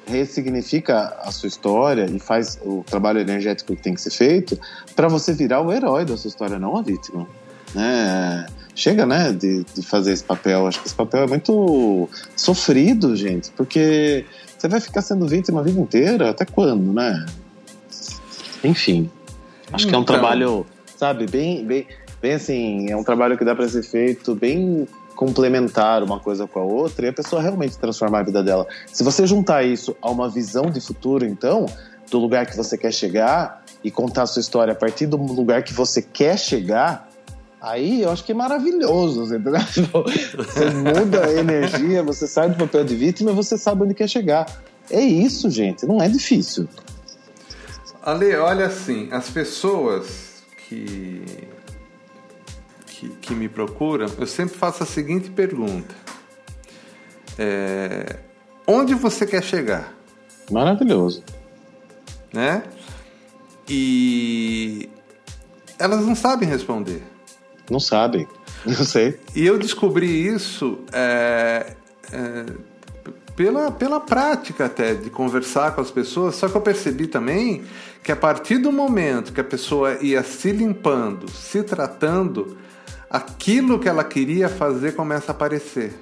ressignifica 0.07 1.17
a 1.21 1.31
sua 1.33 1.49
história 1.49 2.07
e 2.07 2.19
faz 2.19 2.59
o 2.63 2.85
trabalho 2.85 3.21
energético 3.21 3.75
que 3.75 3.83
tem 3.83 3.95
que 3.95 4.01
ser 4.01 4.11
feito 4.11 4.59
para 4.95 5.09
você 5.09 5.33
virar 5.33 5.61
o 5.61 5.73
herói 5.73 6.05
da 6.05 6.17
sua 6.17 6.29
história, 6.29 6.59
não 6.59 6.77
a 6.77 6.83
vítima. 6.83 7.27
Né? 7.75 8.47
Chega, 8.75 9.05
né, 9.05 9.33
de, 9.33 9.65
de 9.65 9.83
fazer 9.83 10.13
esse 10.13 10.23
papel. 10.23 10.67
Acho 10.67 10.81
que 10.81 10.87
esse 10.87 10.95
papel 10.95 11.25
é 11.25 11.27
muito 11.27 12.09
sofrido, 12.37 13.17
gente, 13.17 13.51
porque 13.53 14.25
você 14.57 14.69
vai 14.69 14.81
ficar 14.81 15.03
sendo 15.03 15.27
vítima 15.27 15.61
a 15.61 15.63
vida 15.65 15.81
inteira, 15.81 16.31
até 16.31 16.45
quando, 16.45 16.93
né? 16.93 17.27
Enfim, 18.63 19.11
acho 19.73 19.87
que 19.87 19.95
é 19.95 19.99
um 19.99 20.03
Então. 20.03 20.15
trabalho, 20.15 20.67
sabe, 20.97 21.27
bem, 21.27 21.65
bem, 21.65 21.87
bem 22.21 22.33
assim, 22.35 22.91
é 22.91 22.97
um 22.97 23.05
trabalho 23.05 23.37
que 23.37 23.45
dá 23.45 23.55
para 23.55 23.69
ser 23.69 23.83
feito 23.83 24.35
bem 24.35 24.87
complementar 25.17 26.03
uma 26.03 26.21
coisa 26.21 26.47
com 26.47 26.61
a 26.61 26.63
outra 26.63 27.07
e 27.07 27.09
a 27.09 27.13
pessoa 27.13 27.43
realmente 27.43 27.77
transformar 27.79 28.21
a 28.21 28.23
vida 28.23 28.45
dela. 28.45 28.67
Se 28.93 29.03
você 29.03 29.27
juntar 29.27 29.65
isso 29.65 29.97
a 30.01 30.11
uma 30.11 30.29
visão 30.29 30.71
de 30.71 30.81
futuro, 30.81 31.25
então, 31.25 31.67
do 32.11 32.19
lugar 32.19 32.47
que 32.47 32.57
você 32.57 32.79
quer 32.79 32.93
chegar 32.93 33.65
e 33.83 33.91
contar 33.91 34.23
a 34.23 34.27
sua 34.27 34.41
história 34.41 34.73
a 34.73 34.77
partir 34.77 35.07
do 35.07 35.17
lugar 35.17 35.63
que 35.63 35.73
você 35.73 36.01
quer 36.03 36.39
chegar, 36.39 37.09
aí 37.61 38.03
eu 38.03 38.11
acho 38.11 38.23
que 38.23 38.33
é 38.33 38.35
maravilhoso, 38.35 39.27
você? 39.27 39.41
Tipo, 39.73 40.03
Você 40.03 40.71
muda 40.71 41.25
a 41.25 41.33
energia, 41.33 42.03
você 42.03 42.27
sai 42.27 42.51
do 42.51 42.57
papel 42.57 42.85
de 42.85 42.95
vítima 42.95 43.31
e 43.31 43.35
você 43.35 43.57
sabe 43.57 43.83
onde 43.83 43.95
quer 43.95 44.09
chegar. 44.09 44.47
É 44.91 45.01
isso, 45.01 45.51
gente, 45.51 45.85
não 45.87 46.01
é 46.01 46.09
difícil. 46.09 46.69
Ale, 48.03 48.37
olha 48.37 48.67
assim, 48.67 49.09
as 49.11 49.29
pessoas 49.31 50.45
que, 50.69 51.25
que, 53.07 53.17
que 53.21 53.35
me 53.35 53.49
procuram, 53.49 54.07
eu 54.19 54.27
sempre 54.27 54.57
faço 54.57 54.83
a 54.83 54.87
seguinte 54.87 55.31
pergunta: 55.31 55.95
É, 57.39 58.17
Onde 58.67 58.95
você 58.95 59.25
quer 59.25 59.45
chegar? 59.45 59.95
Maravilhoso. 60.51 61.23
Né? 62.33 62.65
E 63.69 64.89
elas 65.79 66.05
não 66.05 66.17
sabem 66.17 66.49
responder. 66.49 67.03
Não 67.71 67.79
sabem. 67.79 68.27
Eu 68.67 68.85
sei. 68.85 69.21
E 69.35 69.47
eu 69.47 69.59
descobri 69.61 70.27
isso 70.27 70.81
é, 70.93 71.75
é, 72.11 72.47
pela, 73.37 73.71
pela 73.71 74.01
prática 74.01 74.65
até 74.65 74.93
de 74.93 75.09
conversar 75.09 75.73
com 75.73 75.81
as 75.81 75.91
pessoas, 75.91 76.35
só 76.35 76.49
que 76.49 76.57
eu 76.57 76.61
percebi 76.61 77.07
também 77.07 77.63
que 78.03 78.11
a 78.11 78.17
partir 78.17 78.59
do 78.59 78.73
momento 78.73 79.33
que 79.33 79.41
a 79.41 79.45
pessoa 79.45 80.03
ia 80.03 80.21
se 80.25 80.51
limpando, 80.51 81.31
se 81.31 81.63
tratando, 81.63 82.57
aquilo 83.11 83.79
que 83.79 83.89
ela 83.89 84.05
queria 84.05 84.49
fazer 84.49 84.93
começa 84.95 85.33
a 85.33 85.35
aparecer. 85.35 85.95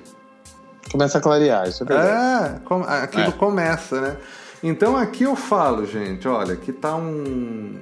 Começa 0.90 1.18
a 1.18 1.20
clarear, 1.20 1.68
isso 1.68 1.82
é 1.82 1.86
verdade. 1.86 2.56
É, 2.56 2.58
com- 2.60 2.82
aquilo 2.82 3.24
É. 3.28 3.32
começa, 3.32 4.00
né? 4.00 4.16
Então 4.62 4.96
aqui 4.96 5.24
eu 5.24 5.34
falo, 5.36 5.84
gente, 5.86 6.26
olha, 6.28 6.56
que 6.56 6.72
tá 6.72 6.94
um. 6.94 7.76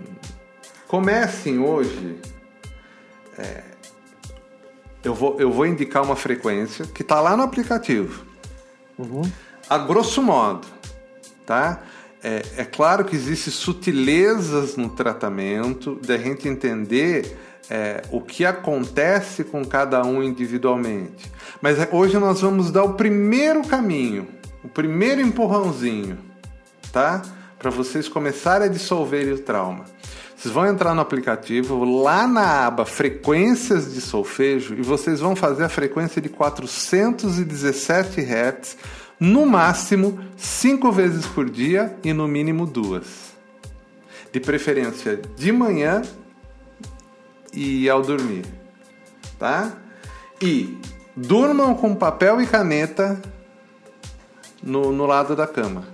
Comecem 0.88 1.58
hoje. 1.58 2.18
É... 3.38 3.62
Eu, 5.04 5.14
vou, 5.14 5.40
eu 5.40 5.50
vou 5.50 5.66
indicar 5.66 6.02
uma 6.02 6.14
frequência 6.16 6.84
que 6.86 7.02
tá 7.02 7.20
lá 7.20 7.36
no 7.36 7.42
aplicativo. 7.42 8.24
Uhum. 8.98 9.22
A 9.68 9.78
grosso 9.78 10.22
modo, 10.22 10.66
tá? 11.44 11.80
É, 12.22 12.42
é 12.58 12.64
claro 12.64 13.04
que 13.04 13.16
existem 13.16 13.52
sutilezas 13.52 14.76
no 14.76 14.90
tratamento, 14.90 15.96
da 16.06 16.16
gente 16.16 16.46
entender 16.46 17.36
é, 17.70 18.02
o 18.10 18.20
que 18.20 18.44
acontece 18.44 19.44
com 19.44 19.64
cada 19.64 20.02
um 20.04 20.22
individualmente. 20.22 21.30
Mas 21.60 21.78
é, 21.78 21.88
hoje 21.92 22.18
nós 22.18 22.40
vamos 22.40 22.70
dar 22.70 22.84
o 22.84 22.94
primeiro 22.94 23.62
caminho, 23.66 24.28
o 24.62 24.68
primeiro 24.68 25.20
empurrãozinho, 25.20 26.18
tá? 26.92 27.22
Para 27.58 27.70
vocês 27.70 28.08
começarem 28.08 28.68
a 28.68 28.70
dissolver 28.70 29.32
o 29.32 29.38
trauma. 29.38 29.84
Vocês 30.36 30.52
vão 30.52 30.66
entrar 30.66 30.92
no 30.92 31.00
aplicativo, 31.00 31.84
lá 31.84 32.26
na 32.26 32.66
aba 32.66 32.84
Frequências 32.84 33.94
de 33.94 34.00
Solfejo, 34.00 34.74
e 34.74 34.82
vocês 34.82 35.20
vão 35.20 35.36
fazer 35.36 35.62
a 35.62 35.68
frequência 35.68 36.20
de 36.20 36.28
417 36.28 38.20
Hz, 38.20 38.76
no 39.20 39.46
máximo 39.46 40.18
5 40.36 40.90
vezes 40.90 41.26
por 41.26 41.48
dia 41.48 41.96
e 42.02 42.12
no 42.12 42.26
mínimo 42.26 42.66
duas. 42.66 43.32
De 44.32 44.40
preferência 44.40 45.22
de 45.36 45.52
manhã 45.52 46.02
e 47.52 47.88
ao 47.88 48.02
dormir, 48.02 48.44
tá? 49.38 49.72
E 50.40 50.78
durmam 51.14 51.74
com 51.74 51.94
papel 51.94 52.40
e 52.40 52.46
caneta 52.46 53.20
no, 54.62 54.92
no 54.92 55.06
lado 55.06 55.36
da 55.36 55.46
cama. 55.46 55.86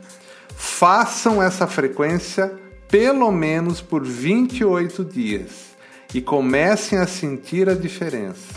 Façam 0.55 1.43
essa 1.43 1.67
frequência 1.67 2.53
pelo 2.89 3.31
menos 3.31 3.81
por 3.81 4.05
28 4.05 5.05
dias 5.05 5.77
e 6.15 6.23
comecem 6.23 6.99
a 6.99 7.07
sentir 7.07 7.69
a 7.69 7.75
diferença. 7.75 8.55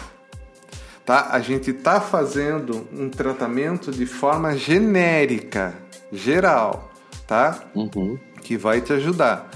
Tá? 1.05 1.29
A 1.31 1.39
gente 1.39 1.71
está 1.71 1.99
fazendo 1.99 2.87
um 2.93 3.09
tratamento 3.09 3.91
de 3.91 4.05
forma 4.05 4.55
genérica, 4.55 5.73
geral, 6.11 6.91
tá? 7.27 7.59
Uhum. 7.75 8.17
Que 8.41 8.55
vai 8.55 8.81
te 8.81 8.93
ajudar 8.93 9.49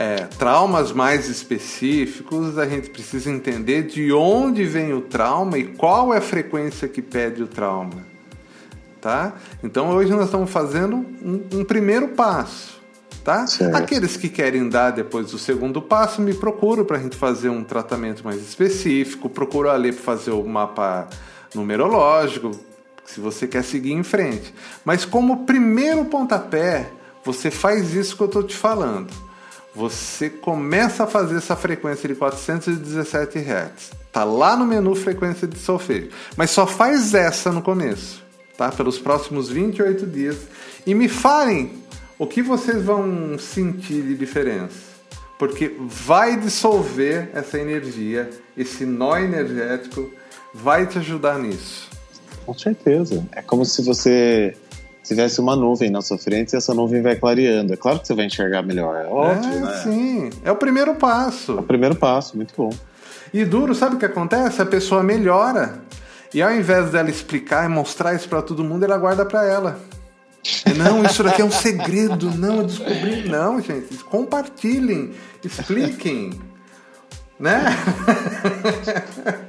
é, 0.00 0.24
traumas 0.38 0.92
mais 0.92 1.28
específicos, 1.28 2.56
a 2.56 2.66
gente 2.66 2.88
precisa 2.88 3.30
entender 3.30 3.82
de 3.82 4.10
onde 4.10 4.64
vem 4.64 4.94
o 4.94 5.02
trauma 5.02 5.58
e 5.58 5.64
qual 5.64 6.14
é 6.14 6.16
a 6.16 6.22
frequência 6.22 6.88
que 6.88 7.02
pede 7.02 7.42
o 7.42 7.46
trauma. 7.46 8.08
Tá? 8.98 9.34
Então 9.62 9.90
hoje 9.90 10.10
nós 10.10 10.24
estamos 10.24 10.48
fazendo 10.48 10.96
um, 10.96 11.44
um 11.52 11.64
primeiro 11.64 12.08
passo. 12.08 12.80
Tá? 13.22 13.44
Aqueles 13.74 14.16
que 14.16 14.30
querem 14.30 14.70
dar 14.70 14.90
depois 14.90 15.34
o 15.34 15.38
segundo 15.38 15.82
passo, 15.82 16.22
me 16.22 16.32
procuram 16.32 16.82
para 16.82 16.96
a 16.96 17.00
gente 17.00 17.16
fazer 17.16 17.50
um 17.50 17.62
tratamento 17.62 18.24
mais 18.24 18.40
específico. 18.40 19.28
Procuro 19.28 19.68
ali 19.68 19.92
para 19.92 20.02
fazer 20.02 20.30
o 20.30 20.42
mapa 20.42 21.10
numerológico, 21.54 22.52
se 23.04 23.20
você 23.20 23.46
quer 23.46 23.62
seguir 23.62 23.92
em 23.92 24.02
frente. 24.02 24.54
Mas 24.82 25.04
como 25.04 25.44
primeiro 25.44 26.06
pontapé, 26.06 26.90
você 27.22 27.50
faz 27.50 27.92
isso 27.92 28.16
que 28.16 28.22
eu 28.22 28.28
estou 28.28 28.42
te 28.42 28.56
falando 28.56 29.29
você 29.80 30.28
começa 30.28 31.04
a 31.04 31.06
fazer 31.06 31.38
essa 31.38 31.56
frequência 31.56 32.06
de 32.06 32.14
417 32.14 33.38
Hz. 33.38 33.92
Tá 34.12 34.24
lá 34.24 34.54
no 34.54 34.66
menu 34.66 34.94
frequência 34.94 35.48
de 35.48 35.58
solfejo. 35.58 36.10
Mas 36.36 36.50
só 36.50 36.66
faz 36.66 37.14
essa 37.14 37.50
no 37.50 37.62
começo, 37.62 38.22
tá? 38.58 38.70
Pelos 38.70 38.98
próximos 38.98 39.48
28 39.48 40.06
dias. 40.06 40.36
E 40.86 40.94
me 40.94 41.08
falem 41.08 41.72
o 42.18 42.26
que 42.26 42.42
vocês 42.42 42.82
vão 42.82 43.38
sentir 43.38 44.02
de 44.02 44.14
diferença. 44.14 44.90
Porque 45.38 45.74
vai 45.78 46.36
dissolver 46.36 47.30
essa 47.32 47.58
energia, 47.58 48.28
esse 48.54 48.84
nó 48.84 49.16
energético 49.16 50.12
vai 50.52 50.86
te 50.86 50.98
ajudar 50.98 51.38
nisso. 51.38 51.88
Com 52.44 52.52
certeza. 52.52 53.26
É 53.32 53.40
como 53.40 53.64
se 53.64 53.82
você 53.82 54.54
tivesse 55.10 55.40
uma 55.40 55.56
nuvem 55.56 55.90
na 55.90 56.00
sua 56.02 56.16
frente 56.16 56.52
e 56.52 56.56
essa 56.56 56.72
nuvem 56.72 57.02
vai 57.02 57.16
clareando. 57.16 57.72
É 57.72 57.76
claro 57.76 57.98
que 57.98 58.06
você 58.06 58.14
vai 58.14 58.26
enxergar 58.26 58.62
melhor. 58.62 58.94
É 58.94 59.06
óbvio, 59.06 59.52
é, 59.52 59.60
né? 59.60 59.80
Sim, 59.82 60.30
é 60.44 60.52
o 60.52 60.56
primeiro 60.56 60.94
passo. 60.94 61.58
É 61.58 61.60
o 61.60 61.64
primeiro 61.64 61.96
passo, 61.96 62.36
muito 62.36 62.54
bom. 62.56 62.70
E 63.34 63.44
duro, 63.44 63.74
sabe 63.74 63.96
o 63.96 63.98
que 63.98 64.04
acontece? 64.04 64.62
A 64.62 64.66
pessoa 64.66 65.02
melhora. 65.02 65.80
E 66.32 66.40
ao 66.40 66.54
invés 66.54 66.90
dela 66.90 67.10
explicar 67.10 67.64
e 67.64 67.68
mostrar 67.68 68.14
isso 68.14 68.28
para 68.28 68.40
todo 68.40 68.62
mundo, 68.62 68.84
ela 68.84 68.96
guarda 68.96 69.24
para 69.24 69.44
ela. 69.44 69.80
Não, 70.78 71.02
isso 71.02 71.24
daqui 71.24 71.42
é 71.42 71.44
um 71.44 71.50
segredo. 71.50 72.30
Não, 72.30 72.58
eu 72.58 72.64
descobri. 72.64 73.28
Não, 73.28 73.60
gente. 73.60 73.96
Compartilhem. 74.04 75.12
Expliquem. 75.44 76.38
Né? 77.40 77.58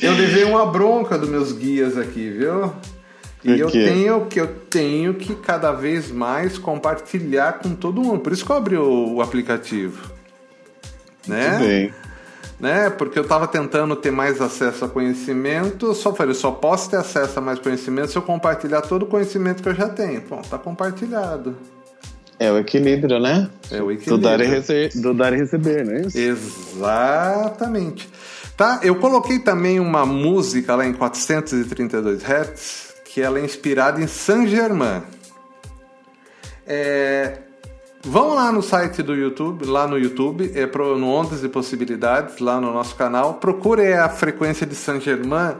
Eu 0.00 0.14
levei 0.14 0.42
uma 0.44 0.64
bronca 0.64 1.18
dos 1.18 1.28
meus 1.28 1.52
guias 1.52 1.98
aqui, 1.98 2.30
viu? 2.30 2.72
E 3.44 3.58
eu 3.58 3.70
tenho 3.70 4.26
que 4.26 4.40
eu 4.40 4.46
tenho 4.46 5.14
que 5.14 5.34
cada 5.34 5.72
vez 5.72 6.10
mais 6.10 6.58
compartilhar 6.58 7.54
com 7.54 7.74
todo 7.74 8.00
mundo. 8.00 8.20
Por 8.20 8.32
isso 8.32 8.44
que 8.44 8.52
eu 8.52 8.56
abri 8.56 8.76
o, 8.76 9.14
o 9.14 9.22
aplicativo. 9.22 10.12
Né? 11.26 11.48
Muito 11.48 11.64
bem. 11.64 11.94
Né? 12.60 12.90
Porque 12.90 13.18
eu 13.18 13.24
estava 13.24 13.48
tentando 13.48 13.96
ter 13.96 14.12
mais 14.12 14.40
acesso 14.40 14.84
a 14.84 14.88
conhecimento, 14.88 15.86
eu 15.86 15.94
só 15.94 16.14
falei, 16.14 16.30
eu 16.30 16.38
só 16.38 16.52
posso 16.52 16.88
ter 16.88 16.96
acesso 16.96 17.40
a 17.40 17.42
mais 17.42 17.58
conhecimento 17.58 18.12
se 18.12 18.16
eu 18.16 18.22
compartilhar 18.22 18.82
todo 18.82 19.02
o 19.02 19.06
conhecimento 19.06 19.60
que 19.62 19.68
eu 19.68 19.74
já 19.74 19.88
tenho. 19.88 20.22
Bom, 20.28 20.40
tá 20.42 20.56
compartilhado. 20.56 21.56
É 22.38 22.50
o 22.52 22.58
equilíbrio, 22.58 23.18
né? 23.18 23.48
É 23.70 23.82
o 23.82 23.90
equilíbrio. 23.90 24.18
Do 24.18 24.22
dar 24.22 24.40
e, 24.40 24.46
rece... 24.46 24.90
do 24.94 25.12
dar 25.12 25.32
e 25.32 25.36
receber, 25.36 25.84
não 25.84 25.94
é 25.94 26.00
isso? 26.02 26.16
Exatamente. 26.18 28.08
Tá? 28.56 28.78
Eu 28.82 28.94
coloquei 28.96 29.40
também 29.40 29.80
uma 29.80 30.06
música 30.06 30.76
lá 30.76 30.86
em 30.86 30.92
432 30.92 32.22
Hz 32.22 32.91
que 33.12 33.20
ela 33.20 33.38
é 33.38 33.44
inspirada 33.44 34.00
em 34.00 34.06
Saint 34.06 34.48
Germain. 34.48 35.02
É, 36.66 37.40
vão 38.02 38.34
lá 38.34 38.50
no 38.50 38.62
site 38.62 39.02
do 39.02 39.14
YouTube, 39.14 39.66
lá 39.66 39.86
no 39.86 39.98
YouTube, 39.98 40.50
é 40.54 40.66
pro, 40.66 40.96
no 40.96 41.10
Ondas 41.10 41.44
e 41.44 41.48
Possibilidades, 41.48 42.38
lá 42.38 42.58
no 42.58 42.72
nosso 42.72 42.96
canal, 42.96 43.34
procure 43.34 43.92
a 43.92 44.08
frequência 44.08 44.66
de 44.66 44.74
Saint 44.74 45.02
Germain 45.02 45.56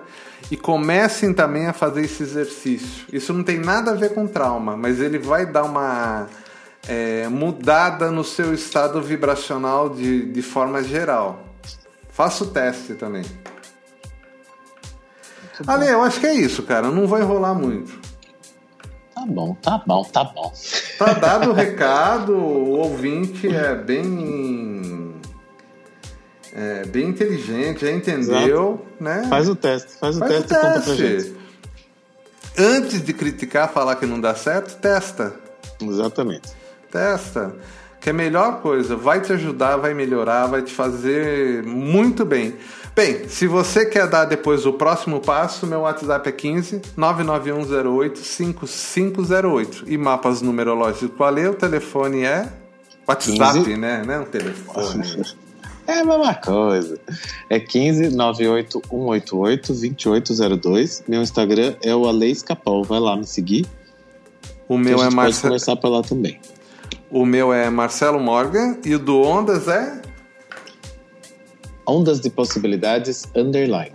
e 0.50 0.56
comecem 0.56 1.34
também 1.34 1.66
a 1.66 1.74
fazer 1.74 2.02
esse 2.02 2.22
exercício. 2.22 3.06
Isso 3.12 3.34
não 3.34 3.42
tem 3.42 3.58
nada 3.58 3.90
a 3.90 3.94
ver 3.94 4.14
com 4.14 4.26
trauma, 4.26 4.74
mas 4.74 4.98
ele 4.98 5.18
vai 5.18 5.44
dar 5.44 5.64
uma 5.64 6.26
é, 6.88 7.28
mudada 7.28 8.10
no 8.10 8.24
seu 8.24 8.54
estado 8.54 9.00
vibracional 9.02 9.90
de, 9.90 10.24
de 10.32 10.40
forma 10.40 10.82
geral. 10.82 11.44
Faça 12.10 12.44
o 12.44 12.46
teste 12.46 12.94
também. 12.94 13.24
Ale, 15.66 15.88
eu 15.88 16.02
acho 16.02 16.18
que 16.20 16.26
é 16.26 16.34
isso, 16.34 16.62
cara. 16.62 16.88
Não 16.90 17.06
vai 17.06 17.22
enrolar 17.22 17.54
muito. 17.54 17.92
Tá 19.14 19.24
bom, 19.26 19.54
tá 19.62 19.82
bom, 19.86 20.02
tá 20.04 20.24
bom. 20.24 20.52
Tá 20.98 21.12
dado 21.12 21.50
o 21.50 21.52
recado, 21.54 22.34
o 22.34 22.70
ouvinte 22.78 23.46
é 23.54 23.74
bem. 23.74 25.14
É 26.54 26.84
bem 26.84 27.08
inteligente, 27.08 27.80
já 27.86 27.90
entendeu, 27.92 28.72
Exato. 28.72 28.86
né? 29.00 29.26
Faz 29.28 29.48
o 29.48 29.56
teste, 29.56 29.92
faz 29.98 30.16
o 30.16 30.18
faz 30.18 30.32
teste, 30.32 30.44
o 30.44 30.48
teste. 30.48 30.58
e 30.58 30.70
conta 30.70 30.80
pra 30.82 30.94
gente. 30.94 31.36
Antes 32.58 33.02
de 33.02 33.12
criticar, 33.14 33.72
falar 33.72 33.96
que 33.96 34.04
não 34.04 34.20
dá 34.20 34.34
certo, 34.34 34.78
testa. 34.78 35.34
Exatamente. 35.80 36.50
Testa. 36.90 37.54
Que 38.00 38.10
é 38.10 38.12
a 38.12 38.14
melhor 38.14 38.60
coisa, 38.60 38.96
vai 38.96 39.20
te 39.20 39.32
ajudar, 39.32 39.76
vai 39.76 39.94
melhorar, 39.94 40.46
vai 40.46 40.60
te 40.60 40.72
fazer 40.74 41.62
muito 41.62 42.24
bem. 42.24 42.54
Bem, 42.94 43.26
se 43.26 43.46
você 43.46 43.86
quer 43.86 44.06
dar 44.06 44.26
depois 44.26 44.66
o 44.66 44.72
próximo 44.74 45.18
passo, 45.18 45.66
meu 45.66 45.80
WhatsApp 45.80 46.28
é 46.28 46.32
15 46.32 46.82
99108 46.94 48.18
5508. 48.18 49.84
E 49.86 49.96
mapas 49.96 50.42
numerológicos 50.42 51.16
qual 51.16 51.36
é? 51.38 51.48
O 51.48 51.54
telefone 51.54 52.24
é 52.24 52.52
WhatsApp, 53.08 53.64
15... 53.64 53.76
né? 53.78 54.02
Não 54.06 54.14
é 54.14 54.20
um 54.20 54.24
telefone. 54.24 55.24
É 55.84 55.98
a 55.98 56.04
mesma 56.04 56.34
coisa. 56.34 56.96
É 57.50 57.58
15 57.58 58.14
98 58.14 58.82
188 58.88 59.72
2802. 59.72 61.04
Meu 61.08 61.22
Instagram 61.22 61.74
é 61.82 61.92
o 61.92 62.06
Aleis 62.06 62.40
Capol. 62.40 62.84
Vai 62.84 63.00
lá 63.00 63.16
me 63.16 63.26
seguir. 63.26 63.66
O 64.68 64.78
meu 64.78 65.02
é 65.02 65.10
Marcelo. 65.10 65.24
Pode 65.24 65.40
conversar 65.42 65.76
por 65.76 65.88
lá 65.88 66.02
também. 66.02 66.40
O 67.10 67.26
meu 67.26 67.52
é 67.52 67.68
Marcelo 67.68 68.20
Morgan 68.20 68.76
e 68.84 68.94
o 68.94 68.98
do 68.98 69.20
Ondas 69.22 69.66
é 69.66 70.00
Ondas 71.86 72.20
de 72.20 72.30
Possibilidades 72.30 73.26
Underline. 73.34 73.92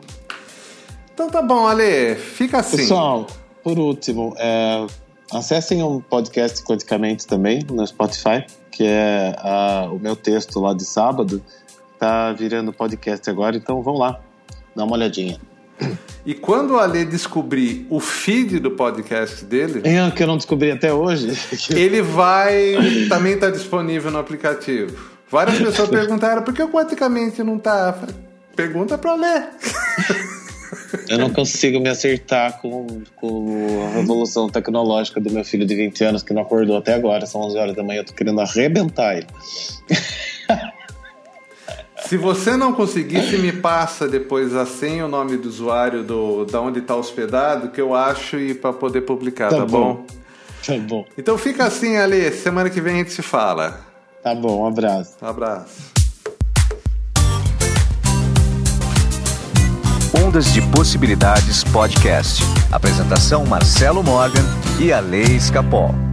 Então 1.14 1.30
tá 1.30 1.42
bom, 1.42 1.66
Ale, 1.66 2.16
fica 2.16 2.60
assim. 2.60 2.78
Pessoal, 2.78 3.26
por 3.64 3.80
último, 3.80 4.36
é, 4.38 4.86
acessem 5.34 5.82
um 5.84 6.00
podcast 6.00 6.64
Quanticamente 6.64 7.26
também 7.26 7.66
no 7.72 7.86
Spotify, 7.86 8.46
que 8.72 8.84
é 8.84 9.36
a, 9.40 9.90
o 9.92 10.00
meu 10.00 10.16
texto 10.16 10.60
lá 10.60 10.74
de 10.74 10.86
sábado, 10.86 11.42
tá 11.98 12.32
virando 12.34 12.72
podcast 12.72 13.28
agora, 13.30 13.58
então 13.58 13.82
vão 13.82 13.96
lá, 13.96 14.20
dá 14.76 14.84
uma 14.84 14.94
olhadinha. 14.94 15.40
E 16.26 16.34
quando 16.34 16.72
o 16.72 16.78
Ale 16.78 17.06
descobrir 17.06 17.88
o 17.90 18.00
feed 18.00 18.60
do 18.60 18.72
podcast 18.72 19.46
dele. 19.46 19.82
É, 19.84 20.12
que 20.12 20.24
eu 20.24 20.28
não 20.28 20.38
descobri 20.38 20.72
até 20.72 20.94
hoje. 20.94 21.32
ele 21.70 22.02
vai. 22.02 22.76
Também 23.08 23.34
está 23.34 23.50
disponível 23.50 24.12
no 24.12 24.18
aplicativo. 24.18 25.17
Várias 25.30 25.58
pessoas 25.58 25.90
perguntaram 25.90 26.42
por 26.42 26.54
que 26.54 26.62
o 26.62 26.70
Quanticamente 26.70 27.44
não 27.44 27.60
tá. 27.60 27.98
Pergunta 28.56 28.98
para 28.98 29.16
ler. 29.16 29.50
Eu 31.10 31.18
não 31.18 31.30
consigo 31.30 31.80
me 31.80 31.90
acertar 31.90 32.60
com, 32.60 33.02
com 33.16 33.86
a 33.86 33.98
revolução 33.98 34.50
tecnológica 34.50 35.20
do 35.20 35.32
meu 35.32 35.44
filho 35.44 35.66
de 35.66 35.76
20 35.76 36.04
anos 36.04 36.24
que 36.24 36.34
não 36.34 36.42
acordou 36.42 36.78
até 36.78 36.94
agora, 36.94 37.26
são 37.26 37.42
11 37.42 37.58
horas 37.58 37.76
da 37.76 37.84
manhã, 37.84 38.02
eu 38.02 38.06
tô 38.06 38.14
querendo 38.14 38.42
arrebentar 38.42 39.18
ele. 39.18 39.28
Se 42.08 42.16
você 42.16 42.56
não 42.56 42.72
conseguir, 42.72 43.22
se 43.24 43.38
me 43.38 43.52
passa 43.52 44.08
depois 44.08 44.56
a 44.56 44.66
senha 44.66 45.06
o 45.06 45.10
nome 45.10 45.36
do 45.36 45.50
usuário 45.50 46.04
do, 46.04 46.46
da 46.46 46.62
onde 46.62 46.80
está 46.80 46.96
hospedado, 46.96 47.68
que 47.70 47.82
eu 47.82 47.94
acho 47.94 48.40
e 48.40 48.54
para 48.54 48.72
poder 48.72 49.02
publicar, 49.02 49.50
tá, 49.50 49.58
tá 49.58 49.66
bom? 49.66 49.94
bom? 49.96 50.06
Tá 50.66 50.78
bom. 50.78 51.06
Então 51.18 51.38
fica 51.38 51.66
assim, 51.66 51.98
Ale. 51.98 52.32
Semana 52.32 52.70
que 52.70 52.80
vem 52.80 52.94
a 52.94 52.98
gente 53.00 53.12
se 53.12 53.22
fala. 53.22 53.87
Tá 54.28 54.36
bom, 54.36 54.64
um 54.64 54.68
abraço. 54.68 55.14
Um 55.22 55.26
abraço. 55.26 55.94
Ondas 60.22 60.52
de 60.52 60.62
Possibilidades 60.64 61.64
Podcast. 61.64 62.44
Apresentação 62.70 63.46
Marcelo 63.46 64.04
Morgan 64.04 64.44
e 64.82 64.92
Ale 64.92 65.38
Escapol. 65.38 66.07